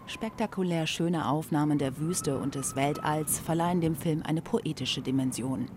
Spektakulär 0.07 0.87
schöne 0.87 1.27
Aufnahmen 1.27 1.77
der 1.77 1.97
Wüste 1.97 2.37
und 2.37 2.55
des 2.55 2.75
Weltalls 2.75 3.39
verleihen 3.39 3.81
dem 3.81 3.95
Film 3.95 4.23
eine 4.23 4.41
poetische 4.41 5.01
Dimension. 5.01 5.69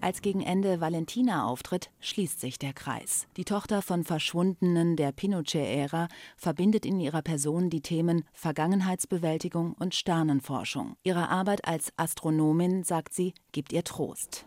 Als 0.00 0.22
gegen 0.22 0.42
Ende 0.42 0.80
Valentina 0.80 1.46
auftritt, 1.46 1.90
schließt 2.00 2.40
sich 2.40 2.58
der 2.58 2.72
Kreis. 2.72 3.26
Die 3.36 3.44
Tochter 3.44 3.82
von 3.82 4.04
Verschwundenen 4.04 4.94
der 4.94 5.10
Pinochet-Ära 5.10 6.08
verbindet 6.36 6.86
in 6.86 7.00
ihrer 7.00 7.22
Person 7.22 7.68
die 7.68 7.80
Themen 7.80 8.24
Vergangenheitsbewältigung 8.32 9.74
und 9.78 9.96
Sternenforschung. 9.96 10.96
Ihre 11.02 11.28
Arbeit 11.28 11.66
als 11.66 11.92
Astronomin, 11.96 12.84
sagt 12.84 13.12
sie, 13.12 13.34
gibt 13.50 13.72
ihr 13.72 13.82
Trost. 13.82 14.44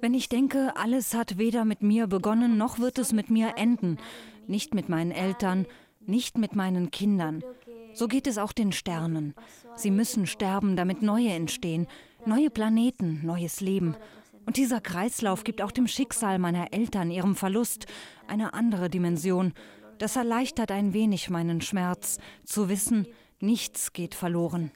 Wenn 0.00 0.14
ich 0.14 0.28
denke, 0.28 0.72
alles 0.76 1.14
hat 1.14 1.38
weder 1.38 1.64
mit 1.64 1.82
mir 1.82 2.08
begonnen, 2.08 2.56
noch 2.56 2.78
wird 2.78 2.98
es 2.98 3.12
mit 3.12 3.30
mir 3.30 3.54
enden, 3.56 3.98
nicht 4.46 4.74
mit 4.74 4.88
meinen 4.88 5.12
Eltern, 5.12 5.66
nicht 6.00 6.36
mit 6.36 6.56
meinen 6.56 6.90
Kindern. 6.90 7.42
So 7.94 8.08
geht 8.08 8.26
es 8.26 8.38
auch 8.38 8.52
den 8.52 8.72
Sternen. 8.72 9.34
Sie 9.76 9.90
müssen 9.90 10.26
sterben, 10.26 10.76
damit 10.76 11.02
neue 11.02 11.30
entstehen. 11.30 11.86
Neue 12.26 12.50
Planeten, 12.50 13.20
neues 13.24 13.60
Leben. 13.60 13.96
Und 14.46 14.56
dieser 14.56 14.80
Kreislauf 14.80 15.44
gibt 15.44 15.62
auch 15.62 15.72
dem 15.72 15.88
Schicksal 15.88 16.38
meiner 16.38 16.72
Eltern, 16.72 17.10
ihrem 17.10 17.34
Verlust, 17.34 17.86
eine 18.28 18.54
andere 18.54 18.88
Dimension. 18.88 19.52
Das 19.98 20.16
erleichtert 20.16 20.70
ein 20.70 20.92
wenig 20.92 21.30
meinen 21.30 21.60
Schmerz, 21.60 22.18
zu 22.44 22.68
wissen, 22.68 23.06
nichts 23.40 23.92
geht 23.92 24.14
verloren. 24.14 24.70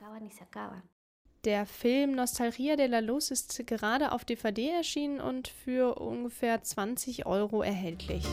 Der 1.45 1.67
Film 1.67 2.17
Nostalgia 2.17 2.75
de 2.75 2.89
la 2.89 2.99
Luz 2.99 3.31
ist 3.31 3.65
gerade 3.67 4.13
auf 4.13 4.25
DVD 4.25 4.71
erschienen 4.71 5.21
und 5.21 5.49
für 5.49 6.01
ungefähr 6.01 6.63
20 6.63 7.27
Euro 7.27 7.63
erhältlich. 7.63 8.25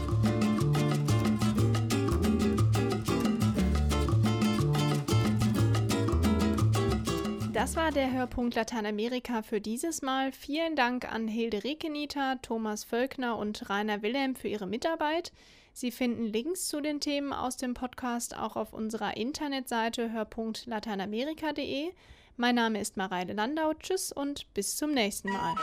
Das 7.63 7.77
war 7.77 7.91
der 7.91 8.11
Hörpunkt 8.11 8.55
Lateinamerika 8.55 9.41
für 9.41 9.61
dieses 9.61 10.01
Mal. 10.01 10.33
Vielen 10.33 10.75
Dank 10.75 11.09
an 11.09 11.29
Hilde 11.29 11.63
Rekenita, 11.63 12.35
Thomas 12.41 12.83
Völkner 12.83 13.37
und 13.37 13.69
Rainer 13.69 14.01
Wilhelm 14.01 14.35
für 14.35 14.49
ihre 14.49 14.67
Mitarbeit. 14.67 15.31
Sie 15.71 15.89
finden 15.91 16.25
Links 16.25 16.67
zu 16.67 16.81
den 16.81 16.99
Themen 16.99 17.31
aus 17.31 17.55
dem 17.55 17.73
Podcast 17.73 18.37
auch 18.37 18.57
auf 18.57 18.73
unserer 18.73 19.15
Internetseite 19.15 20.11
hörpunktlateinamerika.de. 20.11 21.93
Mein 22.35 22.55
Name 22.55 22.81
ist 22.81 22.97
Mareile 22.97 23.31
Landau. 23.31 23.73
Tschüss 23.75 24.11
und 24.11 24.53
bis 24.53 24.75
zum 24.75 24.91
nächsten 24.91 25.29
Mal. 25.31 25.55